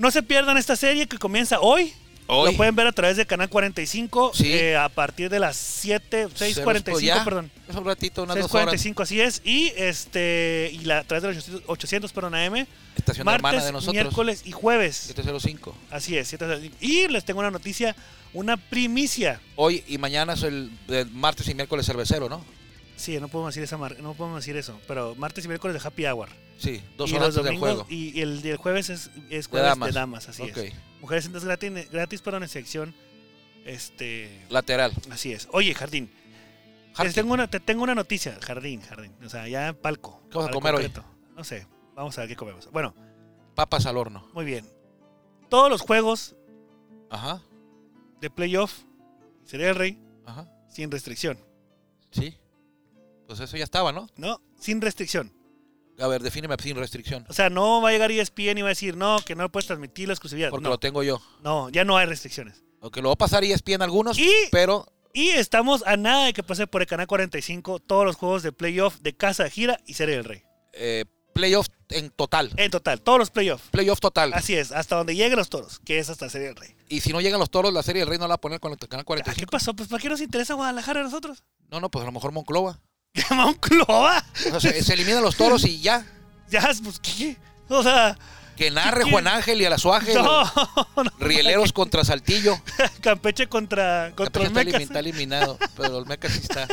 no 0.00 0.10
se 0.10 0.22
pierdan 0.22 0.56
esta 0.56 0.74
serie 0.76 1.06
que 1.06 1.18
comienza 1.18 1.60
hoy. 1.60 1.92
Hoy. 2.32 2.52
Lo 2.52 2.56
pueden 2.56 2.76
ver 2.76 2.86
a 2.86 2.92
través 2.92 3.16
del 3.16 3.26
canal 3.26 3.48
45 3.48 4.30
Sí. 4.34 4.52
eh, 4.52 4.76
a 4.76 4.88
partir 4.88 5.28
de 5.28 5.40
las 5.40 5.56
7, 5.56 6.28
Se 6.34 6.48
los- 6.48 6.56
6:45, 6.58 7.00
ya, 7.00 7.24
perdón. 7.24 7.50
Es 7.68 7.74
un 7.74 7.84
ratito, 7.84 8.22
unas 8.22 8.36
dos 8.38 8.54
horas. 8.54 8.66
6:45 8.72 9.02
así 9.02 9.20
es 9.20 9.42
y 9.44 9.72
este 9.76 10.70
y 10.72 10.78
la 10.84 10.98
a 11.00 11.04
través 11.04 11.22
de 11.22 11.28
los 11.34 11.38
800, 11.38 11.62
800 11.68 12.12
perdón 12.12 12.36
AM, 12.36 12.66
Estación 12.96 13.26
hermana 13.28 13.42
martes, 13.42 13.64
de 13.64 13.72
nosotros. 13.72 13.94
miércoles 13.94 14.42
y 14.44 14.52
jueves. 14.52 14.94
705. 14.96 15.74
Así 15.90 16.16
es, 16.16 16.28
7:05. 16.32 16.72
y 16.80 17.08
les 17.08 17.24
tengo 17.24 17.40
una 17.40 17.50
noticia, 17.50 17.96
una 18.32 18.56
primicia. 18.56 19.40
Hoy 19.56 19.82
y 19.88 19.98
mañana 19.98 20.34
es 20.34 20.44
el, 20.44 20.70
el 20.88 21.10
martes 21.10 21.48
y 21.48 21.54
miércoles 21.54 21.84
cervecero, 21.84 22.28
¿no? 22.28 22.44
Sí, 23.00 23.18
no 23.18 23.28
podemos 23.28 23.54
decir 23.54 23.64
esa 23.64 23.78
mar- 23.78 23.98
no 24.00 24.14
podemos 24.14 24.40
decir 24.42 24.56
eso, 24.56 24.78
pero 24.86 25.14
martes 25.14 25.44
y 25.44 25.48
miércoles 25.48 25.80
de 25.80 25.86
Happy 25.88 26.04
Hour. 26.06 26.28
Sí, 26.58 26.82
dos 26.98 27.10
y 27.10 27.14
horas 27.14 27.28
los 27.28 27.34
del 27.36 27.44
domingos 27.46 27.68
juego. 27.70 27.86
y, 27.88 28.18
y 28.18 28.20
el, 28.20 28.44
y 28.44 28.48
el 28.50 28.56
jueves 28.58 28.90
es, 28.90 29.06
es 29.30 29.46
De 29.46 29.50
jueves 29.50 29.68
damas. 29.70 29.88
de 29.88 29.92
damas, 30.00 30.28
así 30.28 30.42
es. 30.42 30.74
Mujeres 31.00 31.24
entonces 31.26 31.46
gratis, 31.46 31.90
gratis 31.90 32.20
perdón, 32.20 32.42
en 32.42 32.48
sección 32.50 32.94
este 33.64 34.44
Lateral. 34.50 34.92
así 35.10 35.32
es. 35.32 35.48
Oye, 35.52 35.74
Jardín, 35.74 36.08
Te 36.08 37.02
Harkin. 37.02 37.14
tengo, 37.14 37.34
una, 37.34 37.48
te 37.48 37.60
tengo 37.60 37.82
una 37.82 37.94
noticia, 37.94 38.38
Jardín, 38.42 38.82
Jardín. 38.82 39.12
O 39.24 39.28
sea, 39.28 39.48
ya 39.48 39.72
palco. 39.72 40.20
¿Qué 40.30 40.36
vamos 40.36 40.50
a 40.50 40.52
comer 40.52 40.74
hoy? 40.74 40.92
No 41.36 41.44
sé, 41.44 41.66
vamos 41.94 42.16
a 42.18 42.22
ver 42.22 42.28
qué 42.30 42.36
comemos. 42.36 42.70
Bueno, 42.70 42.94
Papas 43.54 43.86
al 43.86 43.96
horno. 43.96 44.28
muy 44.34 44.44
bien. 44.44 44.66
Todos 45.48 45.70
los 45.70 45.80
juegos 45.80 46.36
Ajá, 47.10 47.42
de 48.20 48.28
playoff 48.30 48.72
sería 49.44 49.70
el 49.70 49.74
rey 49.76 49.98
ajá. 50.26 50.46
sin 50.68 50.90
restricción. 50.90 51.38
Sí. 52.10 52.36
Pues 53.30 53.38
eso 53.38 53.56
ya 53.56 53.62
estaba, 53.62 53.92
¿no? 53.92 54.08
¿No? 54.16 54.42
Sin 54.58 54.80
restricción. 54.80 55.32
A 56.00 56.08
ver, 56.08 56.20
defíneme 56.20 56.56
sin 56.60 56.76
restricción. 56.76 57.24
O 57.28 57.32
sea, 57.32 57.48
no 57.48 57.80
va 57.80 57.90
a 57.90 57.92
llegar 57.92 58.10
ESPN 58.10 58.58
y 58.58 58.62
va 58.62 58.66
a 58.66 58.70
decir, 58.70 58.96
no, 58.96 59.20
que 59.24 59.36
no 59.36 59.52
puedes 59.52 59.68
transmitir 59.68 60.08
la 60.08 60.14
exclusividad. 60.14 60.50
Porque 60.50 60.64
No, 60.64 60.70
lo 60.70 60.78
tengo 60.78 61.04
yo. 61.04 61.22
no, 61.40 61.68
ya 61.68 61.84
no 61.84 61.96
hay 61.96 62.06
restricciones. 62.06 62.64
Aunque 62.80 63.00
lo 63.00 63.10
va 63.10 63.12
a 63.12 63.18
pasar 63.18 63.44
ESPN 63.44 63.82
algunos, 63.82 64.18
Y- 64.18 64.28
pero 64.50 64.84
Y 65.12 65.28
estamos 65.28 65.84
a 65.86 65.96
nada 65.96 66.24
de 66.24 66.32
que 66.32 66.42
pase 66.42 66.66
por 66.66 66.80
el 66.82 66.88
canal 66.88 67.06
45 67.06 67.78
todos 67.78 68.04
los 68.04 68.16
juegos 68.16 68.42
de 68.42 68.50
playoff 68.50 68.98
de 69.00 69.16
casa 69.16 69.44
de 69.44 69.50
gira 69.50 69.78
y 69.86 69.94
serie 69.94 70.16
del 70.16 70.24
rey. 70.24 70.42
eh, 70.72 71.04
playoff 71.32 71.68
en 71.90 72.10
total. 72.10 72.50
En 72.56 72.72
total, 72.72 73.00
todos 73.00 73.20
los 73.20 73.30
playoffs. 73.30 73.68
Playoff 73.70 74.00
total. 74.00 74.32
Así 74.34 74.56
es, 74.56 74.72
hasta 74.72 74.96
donde 74.96 75.14
lleguen 75.14 75.36
los 75.38 75.48
toros, 75.48 75.78
que 75.84 76.00
es 76.00 76.10
hasta 76.10 76.28
serie 76.28 76.48
del 76.48 76.56
rey. 76.56 76.74
Y 76.88 76.98
si 77.00 77.12
no 77.12 77.20
llegan 77.20 77.38
los 77.38 77.48
toros, 77.50 77.72
la 77.72 77.84
serie 77.84 78.00
del 78.00 78.08
Rey 78.08 78.18
no 78.18 78.24
la 78.24 78.30
va 78.30 78.34
a 78.34 78.40
poner 78.40 78.58
con 78.58 78.72
el 78.72 78.78
canal 78.78 79.00
Ah, 79.00 79.02
¿Qué 79.02 79.04
45. 79.06 79.50
pasó? 79.52 79.74
Pues 79.74 79.88
¿para 79.88 80.02
qué 80.02 80.08
nos 80.08 80.20
interesa 80.20 80.54
Guadalajara 80.54 81.00
a 81.00 81.04
nosotros? 81.04 81.44
No, 81.70 81.78
no, 81.80 81.88
pues 81.88 82.02
a 82.02 82.06
lo 82.06 82.10
mejor 82.12 82.32
Monclova. 82.32 82.80
¿Qué 83.30 83.34
Monclova? 83.34 84.24
O 84.52 84.60
sea, 84.60 84.72
se, 84.82 84.92
eliminan 84.94 85.22
los 85.22 85.36
toros 85.36 85.64
y 85.64 85.80
ya. 85.80 86.04
Ya, 86.50 86.68
pues 86.82 86.98
¿qué? 86.98 87.36
O 87.68 87.80
sea, 87.82 88.18
Que 88.56 88.72
narre 88.72 89.04
¿Qué? 89.04 89.10
Juan 89.12 89.28
Ángel 89.28 89.60
y 89.62 89.64
Alazuaje. 89.66 90.12
no, 90.14 90.44
no. 90.96 91.12
Rieleros 91.20 91.72
contra 91.72 92.04
Saltillo. 92.04 92.60
Campeche 93.00 93.46
contra, 93.48 94.12
contra 94.16 94.42
Campeche 94.42 94.46
está, 94.48 94.60
Olmecas. 94.60 94.80
elimi- 94.80 94.82
está 94.84 94.98
eliminado, 94.98 95.58
pero 95.76 95.98
el 95.98 96.06
Meca 96.06 96.28
sí 96.28 96.40
está. 96.42 96.66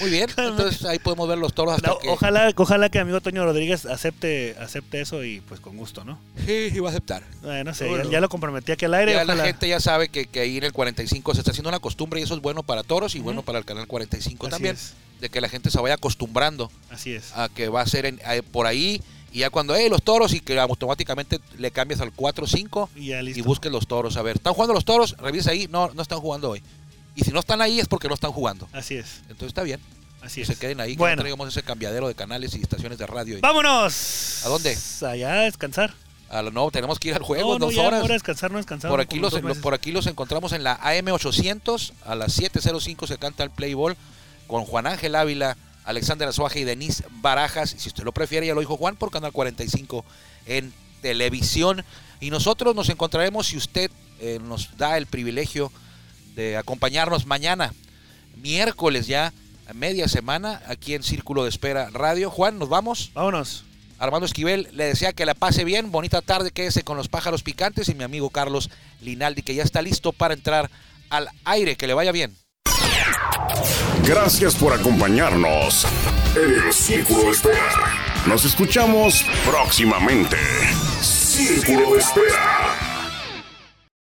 Muy 0.00 0.10
bien, 0.10 0.28
entonces 0.36 0.84
ahí 0.84 0.98
podemos 0.98 1.28
ver 1.28 1.38
los 1.38 1.52
toros 1.54 1.74
hasta 1.74 1.88
No, 1.88 1.98
que... 1.98 2.08
ojalá, 2.08 2.52
ojalá 2.56 2.88
que 2.88 2.98
mi 2.98 3.02
amigo 3.02 3.20
Toño 3.20 3.44
Rodríguez 3.44 3.84
acepte, 3.86 4.56
acepte 4.60 5.00
eso 5.00 5.24
y 5.24 5.40
pues 5.40 5.60
con 5.60 5.76
gusto, 5.76 6.04
¿no? 6.04 6.18
Sí, 6.46 6.70
sí 6.70 6.80
va 6.80 6.88
a 6.88 6.92
aceptar. 6.92 7.22
Eh, 7.44 7.62
no 7.64 7.74
sé, 7.74 7.88
Bueno. 7.88 8.04
ya, 8.04 8.10
ya 8.10 8.20
lo 8.20 8.28
comprometí 8.28 8.72
aquí 8.72 8.84
al 8.84 8.94
aire. 8.94 9.12
Ya 9.12 9.18
ojalá. 9.18 9.34
la 9.34 9.44
gente 9.46 9.68
ya 9.68 9.80
sabe 9.80 10.08
que, 10.08 10.26
que 10.26 10.40
ahí 10.40 10.56
en 10.58 10.64
el 10.64 10.72
45 10.72 11.34
se 11.34 11.40
está 11.40 11.50
haciendo 11.50 11.68
una 11.68 11.80
costumbre 11.80 12.20
y 12.20 12.22
eso 12.22 12.34
es 12.34 12.40
bueno 12.40 12.62
para 12.62 12.82
toros 12.82 13.14
y 13.14 13.20
bueno 13.20 13.42
para 13.42 13.58
el 13.58 13.64
canal 13.64 13.86
45 13.86 14.46
Así 14.46 14.50
también. 14.50 14.74
es, 14.76 14.94
De 15.20 15.28
que 15.28 15.40
la 15.40 15.48
gente 15.48 15.70
se 15.70 15.80
vaya 15.80 15.94
acostumbrando 15.94 16.70
así 16.90 17.12
es. 17.14 17.32
a 17.36 17.48
que 17.48 17.68
va 17.68 17.80
a 17.80 17.86
ser 17.86 18.06
en- 18.06 18.20
eh, 18.30 18.42
por 18.42 18.66
ahí 18.66 19.02
y 19.30 19.40
ya 19.40 19.50
cuando, 19.50 19.76
hey, 19.76 19.88
los 19.90 20.02
toros 20.02 20.32
y 20.32 20.40
que 20.40 20.58
automáticamente 20.58 21.38
le 21.58 21.70
cambias 21.70 22.00
al 22.00 22.12
4 22.12 22.46
5 22.46 22.88
Y 22.96 23.12
y 23.12 23.40
busques 23.42 23.70
los 23.70 23.86
toros. 23.86 24.16
A 24.16 24.22
ver, 24.22 24.36
¿están 24.36 24.54
jugando 24.54 24.72
los 24.72 24.86
toros? 24.86 25.16
Revisa 25.18 25.50
ahí. 25.50 25.68
No, 25.68 25.90
no 25.92 26.00
están 26.00 26.18
jugando 26.20 26.48
hoy. 26.50 26.62
Y 27.18 27.24
si 27.24 27.32
no 27.32 27.40
están 27.40 27.60
ahí 27.60 27.80
es 27.80 27.88
porque 27.88 28.06
no 28.08 28.14
están 28.14 28.30
jugando. 28.32 28.68
Así 28.72 28.94
es, 28.96 29.20
Entonces 29.22 29.48
está 29.48 29.62
bien. 29.64 29.80
así 30.22 30.36
Que 30.36 30.42
es. 30.42 30.46
se 30.48 30.56
queden 30.56 30.80
ahí, 30.80 30.92
que 30.92 30.98
Bueno. 30.98 31.16
no 31.16 31.22
traigamos 31.22 31.48
ese 31.48 31.62
cambiadero 31.62 32.06
de 32.08 32.14
canales 32.14 32.54
y 32.54 32.60
estaciones 32.62 32.96
de 32.98 33.06
radio. 33.06 33.38
¡Vámonos! 33.40 34.42
¿A 34.44 34.48
dónde? 34.48 34.76
Allá 35.06 35.32
a 35.32 35.42
descansar. 35.42 35.92
A 36.30 36.42
lo- 36.42 36.50
no, 36.50 36.70
tenemos 36.70 36.98
que 36.98 37.08
ir 37.08 37.14
al 37.14 37.22
juego 37.22 37.54
no, 37.54 37.58
no, 37.58 37.66
dos 37.66 37.74
ya, 37.74 37.80
horas. 37.86 38.00
hora 38.00 38.08
de 38.08 38.14
descansar, 38.14 38.50
no 38.50 38.58
descansamos. 38.58 38.92
Por 38.92 39.00
aquí, 39.00 39.18
los, 39.18 39.34
por 39.62 39.74
aquí 39.74 39.90
los 39.92 40.06
encontramos 40.06 40.52
en 40.52 40.62
la 40.62 40.78
AM800. 40.80 41.92
A 42.04 42.14
las 42.14 42.38
7.05 42.38 43.06
se 43.06 43.18
canta 43.18 43.42
el 43.44 43.50
Play 43.50 43.74
Ball 43.74 43.96
con 44.46 44.64
Juan 44.64 44.86
Ángel 44.86 45.14
Ávila, 45.16 45.56
Alexander 45.84 46.28
Azuaje 46.28 46.60
y 46.60 46.64
Denise 46.64 47.02
Barajas. 47.10 47.74
Y 47.74 47.78
si 47.80 47.88
usted 47.88 48.04
lo 48.04 48.12
prefiere, 48.12 48.46
ya 48.46 48.54
lo 48.54 48.60
dijo 48.60 48.76
Juan, 48.76 48.94
por 48.96 49.10
Canal 49.10 49.32
45 49.32 50.04
en 50.46 50.72
televisión. 51.02 51.84
Y 52.20 52.30
nosotros 52.30 52.74
nos 52.74 52.88
encontraremos 52.90 53.46
si 53.48 53.56
usted 53.56 53.90
eh, 54.20 54.38
nos 54.42 54.76
da 54.76 54.98
el 54.98 55.06
privilegio 55.06 55.72
de 56.38 56.56
acompañarnos 56.56 57.26
mañana, 57.26 57.74
miércoles 58.36 59.08
ya, 59.08 59.32
a 59.68 59.72
media 59.72 60.06
semana, 60.06 60.62
aquí 60.68 60.94
en 60.94 61.02
Círculo 61.02 61.42
de 61.42 61.48
Espera 61.48 61.90
Radio. 61.90 62.30
Juan, 62.30 62.60
nos 62.60 62.68
vamos. 62.68 63.10
Vámonos. 63.12 63.64
Armando 63.98 64.24
Esquivel 64.24 64.68
le 64.72 64.84
desea 64.84 65.12
que 65.12 65.26
la 65.26 65.34
pase 65.34 65.64
bien, 65.64 65.90
bonita 65.90 66.22
tarde, 66.22 66.52
quédese 66.52 66.84
con 66.84 66.96
los 66.96 67.08
pájaros 67.08 67.42
picantes 67.42 67.88
y 67.88 67.94
mi 67.96 68.04
amigo 68.04 68.30
Carlos 68.30 68.70
Linaldi 69.00 69.42
que 69.42 69.56
ya 69.56 69.64
está 69.64 69.82
listo 69.82 70.12
para 70.12 70.34
entrar 70.34 70.70
al 71.10 71.28
aire, 71.44 71.74
que 71.74 71.88
le 71.88 71.94
vaya 71.94 72.12
bien. 72.12 72.36
Gracias 74.04 74.54
por 74.54 74.72
acompañarnos 74.72 75.88
en 76.36 76.66
el 76.66 76.72
Círculo 76.72 77.24
de 77.24 77.30
Espera. 77.30 78.24
Nos 78.26 78.44
escuchamos 78.44 79.24
próximamente. 79.44 80.36
Círculo 81.02 81.94
de 81.94 81.98
Espera. 81.98 82.67